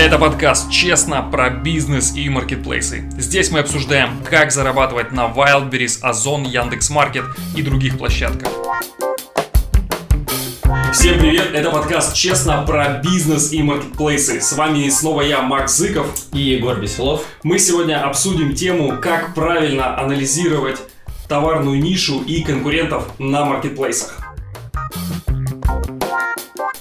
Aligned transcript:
Это 0.00 0.18
подкаст 0.18 0.70
«Честно» 0.70 1.20
про 1.20 1.50
бизнес 1.50 2.16
и 2.16 2.26
маркетплейсы. 2.30 3.04
Здесь 3.18 3.50
мы 3.50 3.58
обсуждаем, 3.58 4.24
как 4.24 4.50
зарабатывать 4.50 5.12
на 5.12 5.26
Wildberries, 5.26 6.00
Озон, 6.00 6.44
Яндекс.Маркет 6.44 7.24
и 7.54 7.60
других 7.60 7.98
площадках. 7.98 8.48
Всем 10.94 11.18
привет, 11.18 11.52
это 11.52 11.70
подкаст 11.70 12.14
«Честно» 12.14 12.64
про 12.66 13.02
бизнес 13.04 13.52
и 13.52 13.62
маркетплейсы. 13.62 14.40
С 14.40 14.54
вами 14.54 14.88
снова 14.88 15.20
я, 15.20 15.42
Макс 15.42 15.76
Зыков. 15.76 16.06
И 16.32 16.38
Егор 16.38 16.80
Веселов. 16.80 17.26
Мы 17.42 17.58
сегодня 17.58 18.02
обсудим 18.02 18.54
тему, 18.54 18.94
как 19.02 19.34
правильно 19.34 20.00
анализировать 20.00 20.78
товарную 21.28 21.78
нишу 21.78 22.22
и 22.22 22.42
конкурентов 22.42 23.06
на 23.18 23.44
маркетплейсах. 23.44 24.19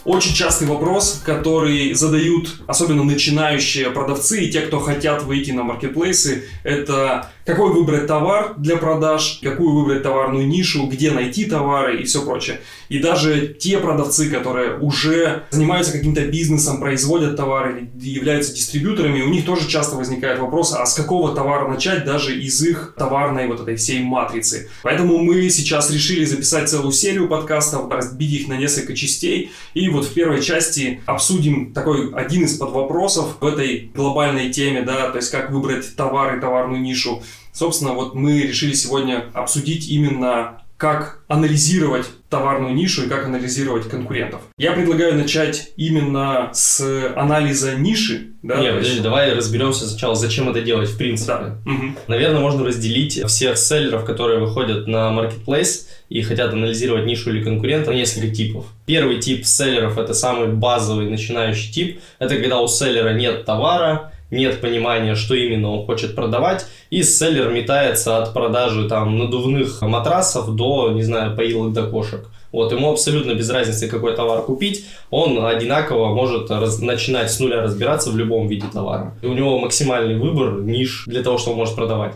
Очень 0.09 0.33
частый 0.33 0.67
вопрос, 0.67 1.21
который 1.23 1.93
задают 1.93 2.61
особенно 2.65 3.03
начинающие 3.03 3.91
продавцы 3.91 4.43
и 4.43 4.51
те, 4.51 4.61
кто 4.61 4.79
хотят 4.79 5.21
выйти 5.21 5.51
на 5.51 5.61
маркетплейсы, 5.61 6.45
это 6.63 7.31
какой 7.49 7.73
выбрать 7.73 8.05
товар 8.05 8.53
для 8.57 8.77
продаж, 8.77 9.39
какую 9.41 9.73
выбрать 9.73 10.03
товарную 10.03 10.47
нишу, 10.47 10.85
где 10.85 11.09
найти 11.09 11.45
товары 11.45 11.99
и 11.99 12.03
все 12.03 12.23
прочее. 12.23 12.61
И 12.89 12.99
даже 12.99 13.47
те 13.47 13.79
продавцы, 13.79 14.29
которые 14.29 14.77
уже 14.77 15.45
занимаются 15.49 15.91
каким-то 15.91 16.21
бизнесом, 16.27 16.79
производят 16.79 17.35
товары 17.35 17.89
являются 17.99 18.53
дистрибьюторами, 18.53 19.23
у 19.23 19.29
них 19.29 19.45
тоже 19.45 19.67
часто 19.67 19.95
возникает 19.95 20.37
вопрос, 20.39 20.73
а 20.73 20.85
с 20.85 20.93
какого 20.93 21.33
товара 21.33 21.67
начать 21.67 22.05
даже 22.05 22.39
из 22.39 22.61
их 22.61 22.93
товарной 22.95 23.47
вот 23.47 23.61
этой 23.61 23.77
всей 23.77 24.03
матрицы. 24.03 24.69
Поэтому 24.83 25.17
мы 25.17 25.49
сейчас 25.49 25.89
решили 25.89 26.25
записать 26.25 26.69
целую 26.69 26.91
серию 26.91 27.27
подкастов, 27.27 27.91
разбить 27.91 28.41
их 28.41 28.47
на 28.47 28.57
несколько 28.57 28.95
частей. 28.95 29.51
И 29.73 29.89
вот 29.89 30.05
в 30.05 30.13
первой 30.13 30.43
части 30.43 31.01
обсудим 31.07 31.73
такой 31.73 32.13
один 32.13 32.43
из 32.43 32.55
подвопросов 32.57 33.37
в 33.39 33.45
этой 33.45 33.89
глобальной 33.95 34.51
теме, 34.51 34.83
да, 34.83 35.09
то 35.09 35.17
есть 35.17 35.31
как 35.31 35.49
выбрать 35.49 35.95
товар 35.95 36.37
и 36.37 36.41
товарную 36.41 36.79
нишу. 36.79 37.23
Собственно, 37.59 37.91
вот 37.91 38.15
мы 38.15 38.43
решили 38.43 38.71
сегодня 38.71 39.25
обсудить 39.33 39.89
именно 39.89 40.61
как 40.77 41.23
анализировать 41.27 42.05
товарную 42.29 42.73
нишу 42.73 43.03
и 43.03 43.09
как 43.09 43.25
анализировать 43.25 43.89
конкурентов. 43.89 44.39
Я 44.57 44.71
предлагаю 44.71 45.15
начать 45.15 45.71
именно 45.75 46.51
с 46.53 46.79
анализа 47.17 47.75
ниши. 47.75 48.27
Да? 48.43 48.61
Нет, 48.61 48.75
подожди, 48.77 49.01
давай 49.01 49.33
разберемся 49.33 49.89
сначала, 49.89 50.15
зачем 50.15 50.47
это 50.47 50.61
делать 50.61 50.87
в 50.87 50.97
принципе. 50.97 51.33
Да. 51.33 51.57
Угу. 51.65 51.83
Наверное, 52.07 52.39
можно 52.39 52.63
разделить 52.63 53.21
всех 53.27 53.57
селлеров, 53.57 54.05
которые 54.05 54.39
выходят 54.39 54.87
на 54.87 55.11
marketplace 55.11 55.87
и 56.07 56.21
хотят 56.21 56.53
анализировать 56.53 57.05
нишу 57.05 57.29
или 57.29 57.43
конкурента 57.43 57.91
на 57.91 57.95
несколько 57.95 58.33
типов. 58.33 58.67
Первый 58.85 59.19
тип 59.19 59.45
селлеров 59.45 59.97
это 59.97 60.13
самый 60.13 60.47
базовый 60.47 61.09
начинающий 61.09 61.73
тип. 61.73 61.99
Это 62.19 62.37
когда 62.37 62.61
у 62.61 62.69
селлера 62.69 63.11
нет 63.13 63.43
товара, 63.43 64.13
нет 64.31 64.61
понимания, 64.61 65.15
что 65.15 65.35
именно 65.35 65.71
он 65.71 65.85
хочет 65.85 66.15
продавать, 66.15 66.65
и 66.89 67.03
селлер 67.03 67.51
метается 67.51 68.17
от 68.17 68.33
продажи 68.33 68.87
там 68.87 69.17
надувных 69.17 69.81
матрасов 69.81 70.55
до, 70.55 70.91
не 70.91 71.03
знаю, 71.03 71.35
поилок 71.35 71.73
до 71.73 71.83
кошек. 71.83 72.27
Вот, 72.51 72.71
ему 72.71 72.91
абсолютно 72.91 73.33
без 73.33 73.49
разницы, 73.49 73.87
какой 73.87 74.15
товар 74.15 74.41
купить, 74.41 74.85
он 75.11 75.45
одинаково 75.45 76.13
может 76.13 76.49
раз, 76.49 76.79
начинать 76.79 77.31
с 77.31 77.39
нуля 77.39 77.61
разбираться 77.61 78.09
в 78.09 78.17
любом 78.17 78.47
виде 78.47 78.65
товара. 78.71 79.13
И 79.21 79.27
у 79.27 79.33
него 79.33 79.59
максимальный 79.59 80.17
выбор 80.17 80.61
ниш 80.61 81.03
для 81.05 81.21
того, 81.21 81.37
что 81.37 81.51
он 81.51 81.57
может 81.57 81.75
продавать. 81.75 82.15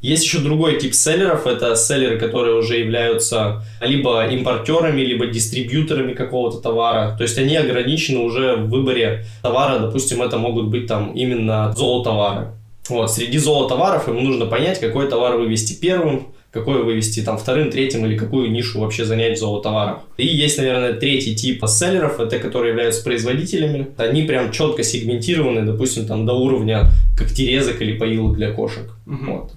Есть 0.00 0.24
еще 0.24 0.38
другой 0.38 0.78
тип 0.78 0.94
селлеров, 0.94 1.46
это 1.46 1.74
селлеры, 1.74 2.18
которые 2.18 2.56
уже 2.56 2.78
являются 2.78 3.62
либо 3.80 4.26
импортерами, 4.26 5.00
либо 5.00 5.26
дистрибьюторами 5.26 6.12
какого-то 6.12 6.58
товара. 6.58 7.16
То 7.16 7.22
есть 7.22 7.38
они 7.38 7.56
ограничены 7.56 8.20
уже 8.20 8.56
в 8.56 8.68
выборе 8.68 9.24
товара, 9.42 9.78
допустим, 9.78 10.22
это 10.22 10.38
могут 10.38 10.66
быть 10.66 10.86
там 10.86 11.12
именно 11.12 11.72
золотовары. 11.76 12.48
Вот, 12.88 13.10
среди 13.10 13.38
золотоваров 13.38 14.06
ему 14.06 14.20
нужно 14.20 14.46
понять, 14.46 14.78
какой 14.78 15.08
товар 15.08 15.36
вывести 15.36 15.78
первым, 15.80 16.28
какой 16.52 16.82
вывести 16.82 17.20
там 17.20 17.36
вторым, 17.36 17.70
третьим 17.70 18.06
или 18.06 18.16
какую 18.16 18.50
нишу 18.50 18.80
вообще 18.80 19.04
занять 19.04 19.36
в 19.36 19.40
золотоварах. 19.40 19.98
И 20.16 20.26
есть, 20.26 20.56
наверное, 20.56 20.94
третий 20.94 21.34
тип 21.34 21.62
селлеров, 21.66 22.18
это 22.20 22.38
которые 22.38 22.70
являются 22.70 23.04
производителями. 23.04 23.88
Они 23.96 24.22
прям 24.22 24.52
четко 24.52 24.82
сегментированы, 24.82 25.62
допустим, 25.62 26.06
там 26.06 26.24
до 26.24 26.32
уровня 26.32 26.90
когтерезок 27.18 27.82
или 27.82 27.98
поилок 27.98 28.36
для 28.36 28.52
кошек. 28.52 28.90
Угу. 29.06 29.32
Вот. 29.32 29.52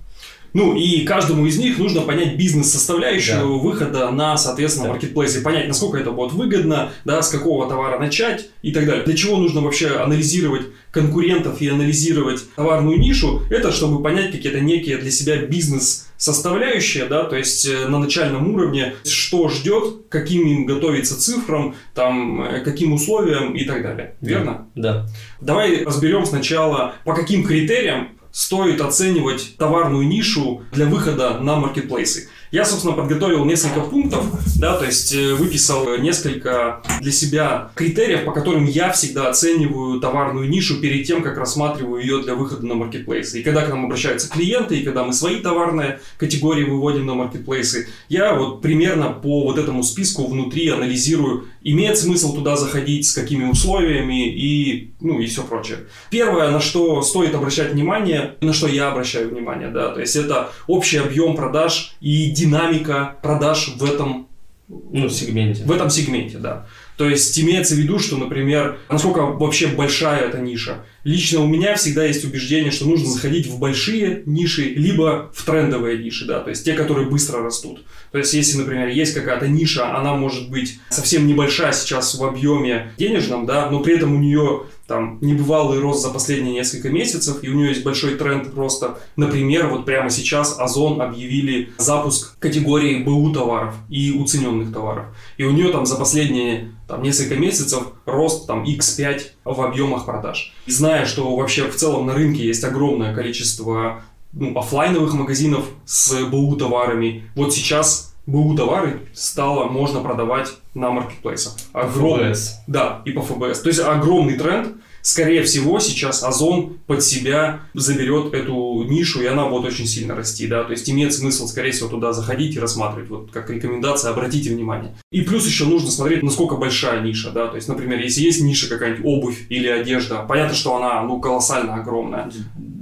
Ну, 0.53 0.75
и 0.75 1.01
каждому 1.01 1.45
из 1.45 1.57
них 1.57 1.77
нужно 1.77 2.01
понять 2.01 2.35
бизнес-составляющую 2.35 3.39
да. 3.39 3.45
выхода 3.45 4.11
на, 4.11 4.37
соответственно, 4.37 4.87
да. 4.87 4.93
маркетплейсе, 4.93 5.41
понять, 5.41 5.67
насколько 5.67 5.97
это 5.97 6.11
будет 6.11 6.33
выгодно, 6.33 6.91
да, 7.05 7.21
с 7.21 7.29
какого 7.29 7.69
товара 7.69 7.99
начать 7.99 8.49
и 8.61 8.71
так 8.71 8.85
далее. 8.85 9.03
Для 9.03 9.15
чего 9.15 9.37
нужно 9.37 9.61
вообще 9.61 9.97
анализировать 9.97 10.67
конкурентов 10.91 11.61
и 11.61 11.67
анализировать 11.67 12.43
товарную 12.55 12.99
нишу? 12.99 13.43
Это 13.49 13.71
чтобы 13.71 14.01
понять 14.01 14.31
какие-то 14.31 14.59
некие 14.59 14.97
для 14.97 15.11
себя 15.11 15.37
бизнес-составляющие, 15.37 17.05
да, 17.05 17.23
то 17.23 17.35
есть 17.35 17.65
э, 17.65 17.87
на 17.87 17.99
начальном 17.99 18.53
уровне, 18.53 18.95
что 19.05 19.49
ждет, 19.49 20.07
каким 20.09 20.47
им 20.47 20.65
готовиться 20.65 21.19
цифрам, 21.19 21.75
там, 21.93 22.41
э, 22.41 22.61
каким 22.61 22.93
условиям 22.93 23.55
и 23.55 23.63
так 23.65 23.83
далее. 23.83 24.15
Верно? 24.21 24.67
Да. 24.75 25.07
Давай 25.41 25.83
разберем 25.83 26.25
сначала, 26.25 26.95
по 27.05 27.13
каким 27.13 27.45
критериям 27.45 28.18
стоит 28.31 28.81
оценивать 28.81 29.55
товарную 29.57 30.07
нишу 30.07 30.63
для 30.71 30.85
выхода 30.85 31.39
на 31.39 31.55
маркетплейсы. 31.55 32.29
Я, 32.51 32.65
собственно, 32.65 32.95
подготовил 32.95 33.45
несколько 33.45 33.81
пунктов, 33.81 34.25
да, 34.57 34.75
то 34.75 34.83
есть 34.83 35.13
э, 35.13 35.35
выписал 35.35 35.97
несколько 35.99 36.81
для 36.99 37.11
себя 37.11 37.69
критериев, 37.75 38.25
по 38.25 38.31
которым 38.31 38.65
я 38.65 38.91
всегда 38.91 39.29
оцениваю 39.29 39.99
товарную 39.99 40.49
нишу 40.49 40.81
перед 40.81 41.05
тем, 41.05 41.21
как 41.21 41.37
рассматриваю 41.37 42.01
ее 42.01 42.23
для 42.23 42.33
выхода 42.33 42.65
на 42.65 42.73
маркетплейсы. 42.73 43.39
И 43.39 43.43
когда 43.43 43.61
к 43.61 43.69
нам 43.69 43.85
обращаются 43.85 44.31
клиенты, 44.31 44.79
и 44.79 44.83
когда 44.83 45.03
мы 45.03 45.13
свои 45.13 45.41
товарные 45.41 45.99
категории 46.17 46.63
выводим 46.63 47.05
на 47.05 47.13
маркетплейсы, 47.13 47.87
я 48.09 48.33
вот 48.33 48.63
примерно 48.63 49.11
по 49.11 49.43
вот 49.43 49.59
этому 49.59 49.83
списку 49.83 50.25
внутри 50.25 50.69
анализирую, 50.69 51.45
имеет 51.61 51.97
смысл 51.97 52.33
туда 52.33 52.55
заходить, 52.55 53.05
с 53.05 53.13
какими 53.13 53.45
условиями 53.45 54.27
и, 54.27 54.93
ну, 55.01 55.19
и 55.19 55.27
все 55.27 55.43
прочее. 55.43 55.79
Первое, 56.09 56.49
на 56.51 56.59
что 56.59 57.01
стоит 57.01 57.35
обращать 57.35 57.73
внимание, 57.73 58.35
на 58.41 58.53
что 58.53 58.67
я 58.67 58.89
обращаю 58.89 59.29
внимание, 59.29 59.69
да, 59.69 59.89
то 59.89 59.99
есть 59.99 60.15
это 60.15 60.51
общий 60.67 60.97
объем 60.97 61.35
продаж 61.35 61.95
и 62.01 62.31
динамика 62.39 63.17
продаж 63.21 63.75
в 63.77 63.83
этом 63.83 64.27
ну, 64.67 65.09
сегменте. 65.09 65.63
В 65.63 65.71
этом 65.71 65.89
сегменте, 65.89 66.37
да. 66.37 66.67
То 66.95 67.09
есть 67.09 67.39
имеется 67.39 67.75
в 67.75 67.77
виду, 67.77 67.97
что, 67.97 68.17
например, 68.17 68.77
насколько 68.89 69.21
вообще 69.21 69.67
большая 69.67 70.27
эта 70.27 70.37
ниша. 70.39 70.83
Лично 71.03 71.39
у 71.39 71.47
меня 71.47 71.75
всегда 71.75 72.03
есть 72.05 72.23
убеждение, 72.25 72.71
что 72.71 72.85
нужно 72.85 73.07
заходить 73.07 73.47
в 73.47 73.57
большие 73.57 74.21
ниши, 74.25 74.63
либо 74.63 75.31
в 75.33 75.43
трендовые 75.43 75.97
ниши, 75.97 76.25
да, 76.25 76.41
то 76.41 76.49
есть 76.49 76.65
те, 76.65 76.73
которые 76.73 77.09
быстро 77.09 77.41
растут. 77.41 77.85
То 78.11 78.17
есть 78.17 78.33
если, 78.33 78.57
например, 78.57 78.89
есть 78.89 79.13
какая-то 79.13 79.47
ниша, 79.47 79.95
она 79.95 80.13
может 80.13 80.51
быть 80.51 80.79
совсем 80.89 81.25
небольшая 81.25 81.71
сейчас 81.71 82.15
в 82.15 82.23
объеме 82.23 82.91
денежном, 82.97 83.45
да, 83.45 83.69
но 83.71 83.79
при 83.79 83.95
этом 83.95 84.13
у 84.13 84.19
нее 84.19 84.63
там 84.89 85.19
небывалый 85.21 85.79
рост 85.79 86.01
за 86.01 86.09
последние 86.09 86.51
несколько 86.55 86.89
месяцев, 86.89 87.43
и 87.43 87.47
у 87.47 87.53
нее 87.53 87.69
есть 87.69 87.83
большой 87.83 88.15
тренд 88.15 88.53
роста. 88.55 88.97
Например, 89.15 89.67
вот 89.67 89.85
прямо 89.85 90.09
сейчас 90.09 90.59
Озон 90.59 90.99
объявили 90.99 91.71
запуск 91.77 92.37
категории 92.39 93.03
БУ 93.03 93.31
товаров 93.31 93.75
и 93.87 94.11
уцененных 94.11 94.73
товаров. 94.73 95.05
И 95.37 95.43
у 95.43 95.51
нее 95.51 95.71
там 95.71 95.85
за 95.85 95.95
последние 95.95 96.71
там, 96.87 97.03
несколько 97.03 97.35
месяцев 97.35 97.83
рост 98.07 98.47
там 98.47 98.63
x5 98.63 99.21
в 99.45 99.61
объемах 99.61 100.05
продаж. 100.05 100.53
И 100.65 100.71
зная, 100.71 101.05
что 101.05 101.35
вообще 101.35 101.69
в 101.69 101.75
целом 101.75 102.07
на 102.07 102.15
рынке 102.15 102.45
есть 102.47 102.63
огромное 102.63 103.13
количество 103.13 104.01
ну, 104.33 104.57
офлайновых 104.57 105.13
магазинов 105.13 105.65
с 105.85 106.25
БУ 106.25 106.55
товарами, 106.55 107.25
вот 107.35 107.53
сейчас 107.53 108.08
БУ 108.29 108.55
товары 108.55 109.07
стало 109.13 109.65
можно 109.65 110.01
продавать 110.01 110.49
на 110.75 110.91
маркетплейсах. 110.91 111.53
Огромный. 111.73 112.35
Да, 112.67 113.01
и 113.05 113.11
по 113.11 113.21
ФБС. 113.21 113.61
То 113.61 113.69
есть 113.69 113.79
огромный 113.79 114.37
тренд. 114.37 114.77
Скорее 115.01 115.43
всего, 115.43 115.79
сейчас 115.79 116.23
Озон 116.23 116.77
под 116.87 117.03
себя 117.03 117.61
заберет 117.73 118.33
эту 118.33 118.83
нишу, 118.83 119.21
и 119.21 119.25
она 119.25 119.47
будет 119.47 119.65
очень 119.65 119.85
сильно 119.85 120.15
расти, 120.15 120.47
да, 120.47 120.63
то 120.63 120.71
есть 120.71 120.89
имеет 120.89 121.13
смысл, 121.13 121.47
скорее 121.47 121.71
всего, 121.71 121.89
туда 121.89 122.13
заходить 122.13 122.55
и 122.55 122.59
рассматривать, 122.59 123.09
вот 123.09 123.31
как 123.31 123.49
рекомендация, 123.49 124.11
обратите 124.11 124.51
внимание. 124.51 124.95
И 125.11 125.21
плюс 125.21 125.45
еще 125.45 125.65
нужно 125.65 125.89
смотреть, 125.89 126.23
насколько 126.23 126.55
большая 126.55 127.01
ниша, 127.01 127.31
да, 127.31 127.47
то 127.47 127.55
есть, 127.55 127.67
например, 127.67 127.99
если 127.99 128.21
есть 128.21 128.41
ниша 128.41 128.69
какая-нибудь 128.69 129.05
обувь 129.05 129.45
или 129.49 129.67
одежда, 129.67 130.25
понятно, 130.27 130.55
что 130.55 130.75
она, 130.75 131.01
ну, 131.03 131.19
колоссально 131.19 131.75
огромная 131.75 132.29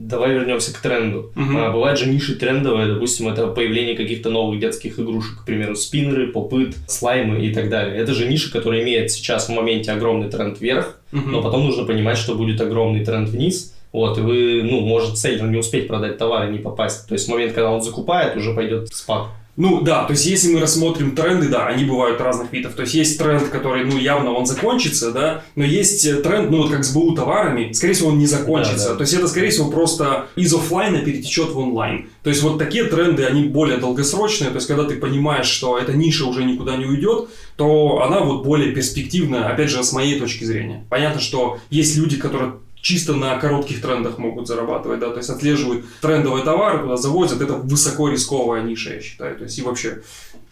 давай 0.07 0.33
вернемся 0.33 0.73
к 0.73 0.77
тренду. 0.77 1.31
Угу. 1.35 1.57
А, 1.57 1.71
бывают 1.71 1.99
же 1.99 2.09
ниши 2.09 2.35
трендовые, 2.35 2.93
допустим, 2.93 3.27
это 3.27 3.47
появление 3.47 3.95
каких-то 3.95 4.29
новых 4.29 4.59
детских 4.59 4.99
игрушек, 4.99 5.41
к 5.41 5.45
примеру, 5.45 5.75
спиннеры, 5.75 6.31
попыт, 6.31 6.75
слаймы 6.87 7.45
и 7.45 7.53
так 7.53 7.69
далее. 7.69 7.97
Это 7.97 8.13
же 8.13 8.27
ниши, 8.27 8.51
которые 8.51 8.83
имеют 8.83 9.11
сейчас 9.11 9.47
в 9.47 9.51
моменте 9.51 9.91
огромный 9.91 10.29
тренд 10.29 10.59
вверх, 10.59 10.96
угу. 11.11 11.21
но 11.29 11.41
потом 11.41 11.65
нужно 11.65 11.85
понимать, 11.85 12.17
что 12.17 12.35
будет 12.35 12.61
огромный 12.61 13.03
тренд 13.05 13.29
вниз. 13.29 13.73
Вот, 13.93 14.17
и 14.17 14.21
вы, 14.21 14.61
ну, 14.63 14.81
может 14.81 15.17
селлер 15.17 15.47
не 15.47 15.57
успеть 15.57 15.87
продать 15.87 16.17
товар 16.17 16.49
и 16.49 16.51
не 16.51 16.59
попасть. 16.59 17.07
То 17.07 17.13
есть 17.13 17.27
в 17.27 17.31
момент, 17.31 17.53
когда 17.53 17.71
он 17.71 17.81
закупает, 17.81 18.35
уже 18.35 18.53
пойдет 18.53 18.89
спад. 18.93 19.27
Ну 19.57 19.81
да, 19.81 20.03
то 20.03 20.11
есть 20.11 20.27
если 20.27 20.53
мы 20.53 20.61
рассмотрим 20.61 21.15
тренды, 21.15 21.49
да, 21.49 21.65
они 21.65 21.83
бывают 21.83 22.21
разных 22.21 22.53
видов. 22.53 22.75
То 22.75 22.83
есть 22.83 22.93
есть 22.93 23.17
тренд, 23.17 23.49
который, 23.49 23.85
ну, 23.85 23.97
явно 23.97 24.31
он 24.31 24.45
закончится, 24.45 25.11
да, 25.11 25.43
но 25.55 25.63
есть 25.63 26.05
э, 26.05 26.17
тренд, 26.17 26.51
ну, 26.51 26.57
вот 26.57 26.71
как 26.71 26.83
с 26.83 26.93
БУ 26.93 27.13
товарами, 27.13 27.71
скорее 27.73 27.93
всего, 27.93 28.09
он 28.09 28.19
не 28.19 28.27
закончится. 28.27 28.89
Да, 28.89 28.91
да. 28.91 28.95
То 28.97 29.01
есть 29.01 29.13
это, 29.15 29.27
скорее 29.27 29.49
всего, 29.49 29.71
просто 29.71 30.27
из 30.35 30.53
офлайна 30.53 30.99
перетечет 30.99 31.49
в 31.49 31.57
онлайн. 31.57 32.07
То 32.21 32.29
есть 32.29 32.43
вот 32.43 32.59
такие 32.59 32.83
тренды, 32.83 33.25
они 33.25 33.45
более 33.45 33.77
долгосрочные. 33.77 34.51
То 34.51 34.57
есть 34.57 34.67
когда 34.67 34.83
ты 34.83 34.95
понимаешь, 34.95 35.47
что 35.47 35.79
эта 35.79 35.93
ниша 35.93 36.25
уже 36.25 36.43
никуда 36.43 36.77
не 36.77 36.85
уйдет, 36.85 37.29
то 37.55 38.03
она 38.03 38.19
вот 38.19 38.43
более 38.43 38.73
перспективная, 38.73 39.47
опять 39.47 39.71
же, 39.71 39.83
с 39.83 39.91
моей 39.91 40.19
точки 40.19 40.43
зрения. 40.43 40.85
Понятно, 40.89 41.19
что 41.19 41.57
есть 41.71 41.97
люди, 41.97 42.17
которые 42.17 42.53
чисто 42.87 43.13
на 43.13 43.37
коротких 43.37 43.81
трендах 43.81 44.17
могут 44.17 44.47
зарабатывать, 44.47 45.01
да, 45.01 45.09
то 45.09 45.17
есть 45.17 45.29
отслеживают 45.29 45.85
трендовые 45.99 46.45
товары, 46.45 46.79
туда 46.79 46.95
завозят, 46.95 47.41
это 47.41 47.55
высоко 47.55 48.07
рисковая 48.07 48.63
ниша, 48.63 48.93
я 48.93 49.01
считаю, 49.01 49.35
то 49.35 49.43
есть 49.43 49.59
и 49.59 49.61
вообще 49.61 50.03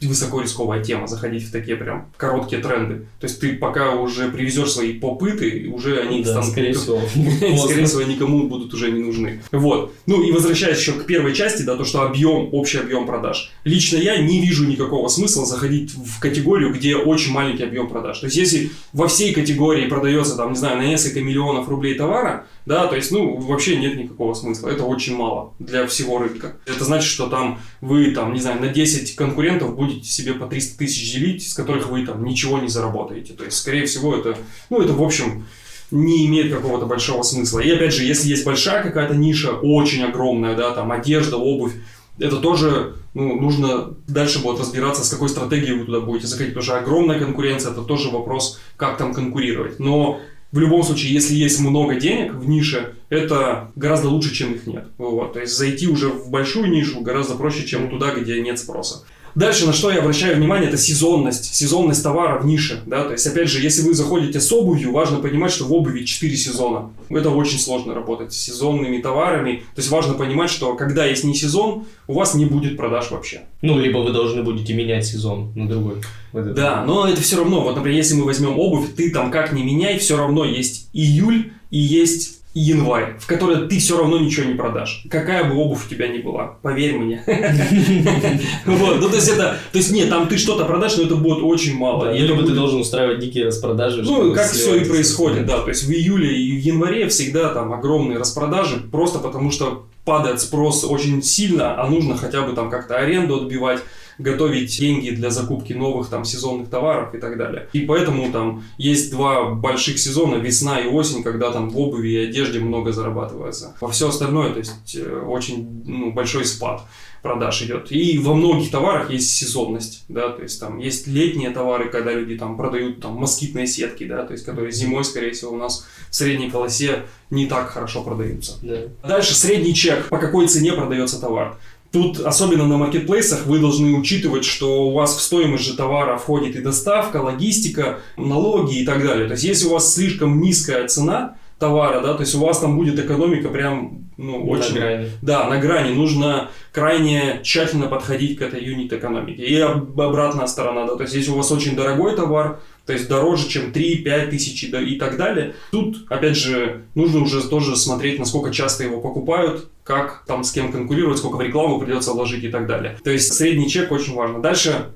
высоко 0.01 0.41
рисковая 0.41 0.83
тема, 0.83 1.07
заходить 1.07 1.43
в 1.43 1.51
такие 1.51 1.77
прям 1.77 2.11
короткие 2.17 2.61
тренды. 2.61 3.07
То 3.19 3.27
есть 3.27 3.39
ты 3.39 3.55
пока 3.55 3.95
уже 3.95 4.29
привезешь 4.29 4.71
свои 4.71 4.93
попыты, 4.93 5.69
уже 5.73 5.99
они 5.99 6.23
да, 6.23 6.31
станут... 6.31 6.49
скорее 6.49 6.73
всего. 6.73 7.01
скорее 7.57 7.85
всего, 7.85 8.03
никому 8.03 8.47
будут 8.47 8.73
уже 8.73 8.91
не 8.91 8.99
нужны. 9.01 9.41
Вот. 9.51 9.93
Ну 10.05 10.21
и 10.21 10.31
возвращаясь 10.31 10.79
еще 10.79 10.93
к 10.93 11.05
первой 11.05 11.33
части, 11.33 11.63
да, 11.63 11.75
то, 11.75 11.85
что 11.85 12.01
объем, 12.01 12.49
общий 12.51 12.77
объем 12.77 13.05
продаж. 13.05 13.51
Лично 13.63 13.97
я 13.97 14.17
не 14.17 14.41
вижу 14.41 14.65
никакого 14.65 15.07
смысла 15.07 15.45
заходить 15.45 15.93
в 15.93 16.19
категорию, 16.19 16.73
где 16.73 16.95
очень 16.95 17.31
маленький 17.31 17.63
объем 17.63 17.87
продаж. 17.87 18.19
То 18.19 18.25
есть 18.25 18.37
если 18.37 18.71
во 18.93 19.07
всей 19.07 19.33
категории 19.33 19.87
продается, 19.87 20.35
там, 20.35 20.51
не 20.51 20.57
знаю, 20.57 20.77
на 20.77 20.85
несколько 20.85 21.21
миллионов 21.21 21.69
рублей 21.69 21.95
товара, 21.95 22.47
да, 22.65 22.87
то 22.87 22.95
есть, 22.95 23.11
ну, 23.11 23.37
вообще 23.37 23.77
нет 23.77 23.95
никакого 23.95 24.33
смысла. 24.33 24.69
Это 24.69 24.83
очень 24.83 25.15
мало 25.15 25.53
для 25.59 25.85
всего 25.85 26.17
рынка. 26.17 26.57
Это 26.65 26.83
значит, 26.83 27.09
что 27.09 27.27
там 27.27 27.59
вы, 27.79 28.11
там, 28.11 28.33
не 28.33 28.39
знаю, 28.39 28.59
на 28.59 28.69
10 28.69 29.15
конкурентов 29.15 29.75
будете 29.75 29.84
себе 29.89 30.33
по 30.33 30.47
300 30.47 30.77
тысяч 30.77 31.13
делить, 31.13 31.47
с 31.47 31.53
которых 31.53 31.89
вы 31.89 32.05
там 32.05 32.23
ничего 32.23 32.59
не 32.59 32.67
заработаете. 32.67 33.33
То 33.33 33.43
есть, 33.45 33.57
скорее 33.57 33.85
всего, 33.85 34.15
это, 34.15 34.37
ну, 34.69 34.81
это, 34.81 34.93
в 34.93 35.01
общем, 35.03 35.45
не 35.91 36.25
имеет 36.25 36.53
какого-то 36.53 36.85
большого 36.85 37.23
смысла. 37.23 37.59
И 37.59 37.69
опять 37.69 37.93
же, 37.93 38.03
если 38.03 38.29
есть 38.29 38.45
большая 38.45 38.83
какая-то 38.83 39.15
ниша, 39.15 39.51
очень 39.51 40.03
огромная, 40.03 40.55
да, 40.55 40.71
там 40.71 40.91
одежда, 40.91 41.37
обувь, 41.37 41.73
это 42.17 42.37
тоже 42.37 42.95
ну, 43.13 43.39
нужно 43.39 43.93
дальше 44.07 44.41
будет 44.41 44.59
разбираться, 44.59 45.03
с 45.03 45.09
какой 45.09 45.29
стратегией 45.29 45.79
вы 45.79 45.85
туда 45.85 46.01
будете 46.01 46.27
заходить, 46.27 46.53
потому 46.53 46.65
что 46.65 46.77
огромная 46.77 47.19
конкуренция, 47.19 47.71
это 47.71 47.81
тоже 47.81 48.09
вопрос, 48.09 48.59
как 48.77 48.97
там 48.97 49.13
конкурировать. 49.13 49.79
Но 49.79 50.19
в 50.51 50.59
любом 50.59 50.83
случае, 50.83 51.13
если 51.13 51.33
есть 51.33 51.59
много 51.59 51.95
денег 51.95 52.33
в 52.33 52.47
нише, 52.47 52.95
это 53.09 53.71
гораздо 53.75 54.09
лучше, 54.09 54.33
чем 54.33 54.53
их 54.53 54.67
нет. 54.67 54.87
Вот. 54.97 55.33
То 55.33 55.39
есть 55.39 55.57
зайти 55.57 55.87
уже 55.87 56.09
в 56.09 56.29
большую 56.29 56.69
нишу 56.69 57.01
гораздо 57.01 57.35
проще, 57.35 57.65
чем 57.65 57.89
туда, 57.89 58.13
где 58.13 58.41
нет 58.41 58.59
спроса. 58.59 59.05
Дальше, 59.35 59.65
на 59.65 59.73
что 59.73 59.91
я 59.91 59.99
обращаю 59.99 60.37
внимание, 60.37 60.69
это 60.69 60.77
сезонность. 60.77 61.53
Сезонность 61.53 62.01
товара 62.01 62.39
в 62.39 62.45
нише. 62.45 62.81
Да? 62.85 63.03
То 63.03 63.11
есть, 63.11 63.27
опять 63.27 63.49
же, 63.49 63.61
если 63.61 63.81
вы 63.81 63.93
заходите 63.93 64.39
с 64.39 64.51
обувью, 64.51 64.93
важно 64.93 65.19
понимать, 65.19 65.51
что 65.51 65.65
в 65.65 65.73
обуви 65.73 66.05
4 66.05 66.35
сезона. 66.37 66.91
Это 67.09 67.29
очень 67.29 67.59
сложно 67.59 67.93
работать 67.93 68.33
с 68.33 68.37
сезонными 68.37 69.01
товарами. 69.01 69.63
То 69.75 69.81
есть, 69.81 69.89
важно 69.89 70.13
понимать, 70.13 70.49
что 70.49 70.75
когда 70.75 71.05
есть 71.05 71.25
не 71.25 71.35
сезон, 71.35 71.85
у 72.07 72.13
вас 72.13 72.33
не 72.33 72.45
будет 72.45 72.77
продаж 72.77 73.11
вообще. 73.11 73.41
Ну, 73.61 73.77
либо 73.77 73.97
вы 73.97 74.11
должны 74.11 74.41
будете 74.41 74.73
менять 74.73 75.05
сезон 75.05 75.51
на 75.55 75.67
другой. 75.67 75.95
Да, 76.31 76.83
но 76.85 77.07
это 77.07 77.21
все 77.21 77.37
равно. 77.37 77.61
Вот, 77.61 77.75
например, 77.75 77.97
если 77.97 78.15
мы 78.15 78.23
возьмем 78.23 78.57
обувь, 78.57 78.95
ты 78.95 79.11
там 79.11 79.31
как 79.31 79.51
не 79.51 79.63
меняй, 79.63 79.99
все 79.99 80.17
равно 80.17 80.45
есть 80.45 80.87
июль 80.93 81.51
и 81.71 81.77
есть 81.77 82.39
январь, 82.55 83.17
в 83.19 83.27
которой 83.27 83.67
ты 83.67 83.77
все 83.79 83.97
равно 83.97 84.17
ничего 84.17 84.45
не 84.45 84.55
продашь. 84.55 85.03
Какая 85.11 85.43
бы 85.43 85.55
обувь 85.55 85.85
у 85.85 85.89
тебя 85.89 86.07
ни 86.07 86.19
была, 86.19 86.57
поверь 86.61 86.97
мне. 86.97 87.23
Вот, 88.65 88.99
ну 88.99 89.09
то 89.09 89.15
есть 89.15 89.27
это, 89.27 89.57
то 89.71 89.77
есть 89.77 89.91
нет, 89.91 90.09
там 90.09 90.27
ты 90.27 90.37
что-то 90.37 90.65
продашь, 90.65 90.97
но 90.97 91.03
это 91.03 91.15
будет 91.15 91.43
очень 91.43 91.77
мало. 91.77 92.13
Либо 92.13 92.43
ты 92.43 92.53
должен 92.53 92.79
устраивать 92.79 93.19
дикие 93.19 93.47
распродажи. 93.47 94.03
Ну, 94.03 94.33
как 94.33 94.49
все 94.51 94.75
и 94.75 94.85
происходит, 94.85 95.45
да. 95.45 95.59
То 95.59 95.69
есть 95.69 95.83
в 95.83 95.91
июле 95.91 96.35
и 96.35 96.57
в 96.57 96.61
январе 96.61 97.07
всегда 97.09 97.49
там 97.49 97.73
огромные 97.73 98.17
распродажи, 98.17 98.77
просто 98.91 99.19
потому 99.19 99.51
что 99.51 99.85
падает 100.05 100.39
спрос 100.39 100.83
очень 100.83 101.21
сильно, 101.21 101.81
а 101.81 101.87
нужно 101.89 102.15
хотя 102.15 102.41
бы 102.43 102.53
там 102.53 102.69
как-то 102.69 102.95
аренду 102.95 103.35
отбивать 103.35 103.81
готовить 104.17 104.77
деньги 104.77 105.09
для 105.09 105.29
закупки 105.29 105.73
новых 105.73 106.09
там 106.09 106.25
сезонных 106.25 106.69
товаров 106.69 107.13
и 107.13 107.17
так 107.17 107.37
далее. 107.37 107.67
И 107.73 107.81
поэтому 107.81 108.31
там 108.31 108.63
есть 108.77 109.11
два 109.11 109.49
больших 109.49 109.99
сезона, 109.99 110.35
весна 110.35 110.79
и 110.79 110.87
осень, 110.87 111.23
когда 111.23 111.51
там 111.51 111.69
в 111.69 111.79
обуви 111.79 112.09
и 112.09 112.17
одежде 112.17 112.59
много 112.59 112.91
зарабатывается. 112.91 113.75
Во 113.81 113.89
все 113.89 114.09
остальное, 114.09 114.51
то 114.51 114.59
есть 114.59 114.95
э, 114.95 115.23
очень 115.25 115.83
ну, 115.85 116.11
большой 116.11 116.45
спад 116.45 116.81
продаж 117.25 117.63
идет. 117.63 117.91
И 117.91 118.19
во 118.19 118.35
многих 118.35 118.69
товарах 118.69 119.09
есть 119.09 119.35
сезонность, 119.35 120.05
да, 120.09 120.29
то 120.29 120.43
есть 120.43 120.59
там 120.59 120.77
есть 120.77 121.07
летние 121.07 121.49
товары, 121.49 121.89
когда 121.89 122.13
люди 122.13 122.37
там 122.37 122.55
продают 122.55 123.01
там 123.01 123.15
москитные 123.15 123.65
сетки, 123.65 124.03
да, 124.03 124.23
то 124.23 124.33
есть 124.33 124.45
которые 124.45 124.71
зимой, 124.71 125.03
скорее 125.03 125.31
всего, 125.31 125.53
у 125.53 125.57
нас 125.57 125.87
в 126.11 126.15
средней 126.15 126.51
полосе 126.51 127.05
не 127.31 127.47
так 127.47 127.69
хорошо 127.69 128.03
продаются. 128.03 128.59
Да. 128.61 128.77
Дальше 129.07 129.33
средний 129.33 129.73
чек, 129.73 130.07
по 130.09 130.19
какой 130.19 130.47
цене 130.47 130.73
продается 130.73 131.19
товар. 131.19 131.57
Тут, 131.95 132.19
особенно 132.19 132.67
на 132.67 132.75
маркетплейсах, 132.75 133.45
вы 133.45 133.59
должны 133.59 133.97
учитывать, 133.97 134.43
что 134.43 134.89
у 134.89 134.91
вас 134.91 135.15
в 135.15 135.21
стоимость 135.21 135.63
же 135.63 135.77
товара 135.77 136.17
входит 136.17 136.57
и 136.57 136.61
доставка, 136.61 137.21
логистика, 137.21 137.99
налоги 138.17 138.79
и 138.79 138.85
так 138.85 139.01
далее. 139.01 139.27
То 139.27 139.31
есть, 139.31 139.45
если 139.45 139.67
у 139.67 139.69
вас 139.69 139.93
слишком 139.93 140.41
низкая 140.41 140.89
цена 140.89 141.37
товара, 141.57 142.01
да, 142.01 142.13
то 142.13 142.23
есть 142.23 142.35
у 142.35 142.39
вас 142.41 142.59
там 142.59 142.75
будет 142.75 142.99
экономика 142.99 143.47
прям, 143.47 144.04
ну, 144.17 144.47
очень... 144.47 144.75
На 144.75 144.79
грани. 144.79 145.09
Да, 145.21 145.49
на 145.49 145.59
грани. 145.59 145.93
Нужно 145.93 146.49
крайне 146.71 147.39
тщательно 147.43 147.87
подходить 147.87 148.37
к 148.37 148.41
этой 148.41 148.63
юнит-экономике. 148.63 149.43
И 149.43 149.59
обратная 149.59 150.47
сторона, 150.47 150.85
да, 150.85 150.95
то 150.95 151.03
есть, 151.03 151.15
если 151.15 151.31
у 151.31 151.35
вас 151.35 151.51
очень 151.51 151.75
дорогой 151.75 152.15
товар, 152.15 152.59
то 152.85 152.93
есть 152.93 153.07
дороже, 153.07 153.49
чем 153.49 153.71
3-5 153.71 154.29
тысяч 154.29 154.63
и 154.63 154.95
так 154.97 155.17
далее. 155.17 155.55
Тут, 155.71 156.05
опять 156.09 156.37
же, 156.37 156.83
нужно 156.93 157.21
уже 157.21 157.47
тоже 157.47 157.75
смотреть, 157.75 158.19
насколько 158.19 158.51
часто 158.51 158.83
его 158.83 159.01
покупают, 159.01 159.69
как 159.83 160.23
там 160.27 160.43
с 160.43 160.51
кем 160.51 160.71
конкурировать, 160.71 161.17
сколько 161.17 161.37
в 161.37 161.41
рекламу 161.41 161.79
придется 161.79 162.11
вложить 162.11 162.43
и 162.43 162.49
так 162.49 162.67
далее. 162.67 162.97
То 163.03 163.09
есть 163.09 163.33
средний 163.33 163.69
чек 163.69 163.91
очень 163.91 164.13
важно. 164.13 164.39
Дальше 164.39 164.91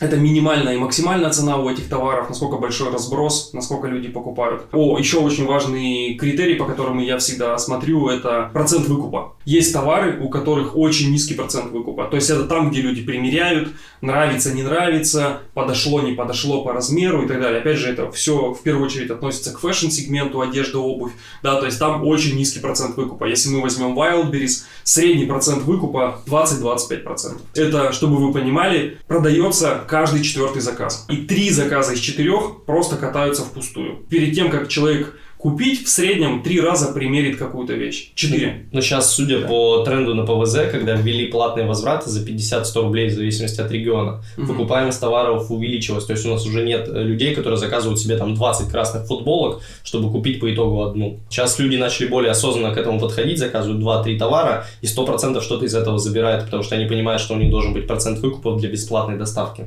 это 0.00 0.16
минимальная 0.16 0.74
и 0.74 0.78
максимальная 0.78 1.30
цена 1.30 1.56
у 1.56 1.70
этих 1.70 1.88
товаров, 1.88 2.28
насколько 2.28 2.56
большой 2.56 2.90
разброс, 2.90 3.50
насколько 3.52 3.86
люди 3.86 4.08
покупают. 4.08 4.64
О, 4.72 4.98
еще 4.98 5.18
очень 5.18 5.46
важный 5.46 6.14
критерий, 6.14 6.56
по 6.56 6.64
которому 6.64 7.00
я 7.00 7.18
всегда 7.18 7.56
смотрю, 7.58 8.08
это 8.08 8.50
процент 8.52 8.86
выкупа. 8.88 9.34
Есть 9.44 9.72
товары, 9.72 10.20
у 10.20 10.28
которых 10.28 10.76
очень 10.76 11.12
низкий 11.12 11.34
процент 11.34 11.70
выкупа. 11.70 12.06
То 12.06 12.16
есть 12.16 12.28
это 12.28 12.44
там, 12.44 12.70
где 12.70 12.80
люди 12.80 13.02
примеряют, 13.02 13.70
нравится, 14.00 14.52
не 14.52 14.62
нравится, 14.62 15.42
подошло, 15.54 16.00
не 16.00 16.12
подошло 16.12 16.62
по 16.62 16.72
размеру 16.72 17.22
и 17.22 17.28
так 17.28 17.40
далее. 17.40 17.60
Опять 17.60 17.78
же, 17.78 17.88
это 17.88 18.10
все 18.10 18.52
в 18.52 18.62
первую 18.62 18.86
очередь 18.86 19.10
относится 19.10 19.52
к 19.52 19.60
fashion-сегменту, 19.60 20.40
одежда, 20.40 20.78
обувь. 20.78 21.12
Да, 21.42 21.60
то 21.60 21.66
есть 21.66 21.78
там 21.78 22.04
очень 22.04 22.36
низкий 22.36 22.60
процент 22.60 22.96
выкупа. 22.96 23.26
Если 23.26 23.50
мы 23.50 23.60
возьмем 23.60 23.96
Wildberries, 23.96 24.64
средний 24.82 25.26
процент 25.26 25.62
выкупа 25.62 26.20
20-25%. 26.26 27.40
Это, 27.54 27.92
чтобы 27.92 28.16
вы 28.16 28.32
понимали, 28.32 28.98
продается 29.06 29.73
каждый 29.78 30.22
четвертый 30.22 30.62
заказ. 30.62 31.06
И 31.08 31.18
три 31.18 31.50
заказа 31.50 31.94
из 31.94 32.00
четырех 32.00 32.64
просто 32.64 32.96
катаются 32.96 33.42
впустую. 33.42 33.96
Перед 34.08 34.34
тем, 34.34 34.50
как 34.50 34.68
человек 34.68 35.14
купить 35.44 35.84
в 35.84 35.90
среднем 35.90 36.42
три 36.42 36.58
раза 36.58 36.90
примерит 36.94 37.36
какую-то 37.36 37.74
вещь. 37.74 38.12
Четыре. 38.14 38.66
Но 38.72 38.80
сейчас, 38.80 39.12
судя 39.12 39.40
да. 39.40 39.46
по 39.46 39.84
тренду 39.84 40.14
на 40.14 40.24
ПВЗ, 40.24 40.70
когда 40.72 40.94
ввели 40.94 41.26
платные 41.26 41.66
возвраты 41.66 42.08
за 42.08 42.24
50-100 42.24 42.80
рублей 42.80 43.10
в 43.10 43.12
зависимости 43.12 43.60
от 43.60 43.70
региона, 43.70 44.22
угу. 44.38 44.46
выкупаемость 44.46 44.98
товаров 44.98 45.50
увеличилась. 45.50 46.06
То 46.06 46.14
есть 46.14 46.24
у 46.24 46.30
нас 46.30 46.46
уже 46.46 46.64
нет 46.64 46.88
э, 46.88 47.02
людей, 47.02 47.34
которые 47.34 47.58
заказывают 47.58 48.00
себе 48.00 48.16
там 48.16 48.34
20 48.34 48.70
красных 48.70 49.06
футболок, 49.06 49.60
чтобы 49.82 50.10
купить 50.10 50.40
по 50.40 50.50
итогу 50.50 50.82
одну. 50.82 51.20
Сейчас 51.28 51.58
люди 51.58 51.76
начали 51.76 52.06
более 52.06 52.30
осознанно 52.30 52.74
к 52.74 52.78
этому 52.78 52.98
подходить, 52.98 53.38
заказывают 53.38 53.82
2-3 53.82 54.18
товара 54.18 54.64
и 54.80 54.86
100% 54.86 55.42
что-то 55.42 55.66
из 55.66 55.74
этого 55.74 55.98
забирают, 55.98 56.46
потому 56.46 56.62
что 56.62 56.74
они 56.74 56.86
понимают, 56.86 57.20
что 57.20 57.34
у 57.34 57.36
них 57.36 57.50
должен 57.50 57.74
быть 57.74 57.86
процент 57.86 58.20
выкупов 58.20 58.58
для 58.60 58.70
бесплатной 58.70 59.18
доставки. 59.18 59.66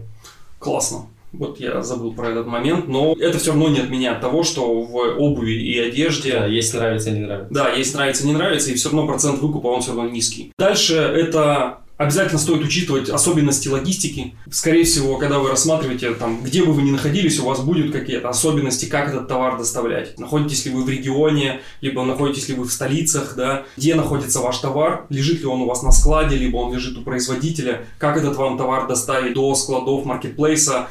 Классно. 0.58 1.06
Вот 1.34 1.60
я 1.60 1.82
забыл 1.82 2.14
про 2.14 2.30
этот 2.30 2.48
момент, 2.48 2.88
но 2.88 3.16
это 3.20 3.38
все 3.38 3.52
равно 3.52 3.70
не 3.70 3.80
отменяет 3.80 4.22
того, 4.22 4.44
что 4.44 4.82
в 4.82 4.96
обуви 5.18 5.54
и 5.54 5.78
одежде... 5.78 6.32
Да, 6.32 6.46
есть 6.48 6.74
нравится, 6.74 7.12
не 7.12 7.20
нравится. 7.20 7.54
Да, 7.54 7.70
есть 7.74 7.94
нравится, 7.94 8.26
не 8.26 8.34
нравится, 8.34 8.72
и 8.72 8.76
все 8.76 8.90
равно 8.90 9.08
процент 9.08 9.40
выкупа, 9.42 9.68
он 9.68 9.82
все 9.82 9.94
равно 9.94 10.10
низкий. 10.10 10.52
Дальше 10.58 10.96
это 10.96 11.80
Обязательно 11.98 12.38
стоит 12.38 12.64
учитывать 12.64 13.10
особенности 13.10 13.68
логистики. 13.68 14.36
Скорее 14.52 14.84
всего, 14.84 15.18
когда 15.18 15.40
вы 15.40 15.50
рассматриваете, 15.50 16.14
там, 16.14 16.44
где 16.44 16.64
бы 16.64 16.72
вы 16.72 16.84
ни 16.84 16.92
находились, 16.92 17.40
у 17.40 17.46
вас 17.46 17.62
будут 17.62 17.92
какие-то 17.92 18.30
особенности, 18.30 18.86
как 18.86 19.10
этот 19.10 19.28
товар 19.28 19.58
доставлять. 19.58 20.18
Находитесь 20.20 20.66
ли 20.66 20.72
вы 20.72 20.84
в 20.84 20.90
регионе, 20.90 21.62
либо 21.82 22.04
находитесь 22.04 22.50
ли 22.50 22.56
вы 22.56 22.66
в 22.66 22.72
столицах, 22.72 23.34
да, 23.36 23.66
где 23.78 23.96
находится 23.96 24.42
ваш 24.42 24.60
товар, 24.60 25.08
лежит 25.10 25.40
ли 25.40 25.48
он 25.48 25.62
у 25.62 25.66
вас 25.66 25.82
на 25.82 25.92
складе, 25.92 26.36
либо 26.36 26.58
он 26.58 26.72
лежит 26.72 26.96
у 27.00 27.02
производителя, 27.02 27.88
как 27.98 28.16
этот 28.16 28.36
вам 28.36 28.60
товар 28.60 28.88
доставить 28.88 29.34
до 29.34 29.56
складов 29.56 30.06
маркетплейса, 30.06 30.90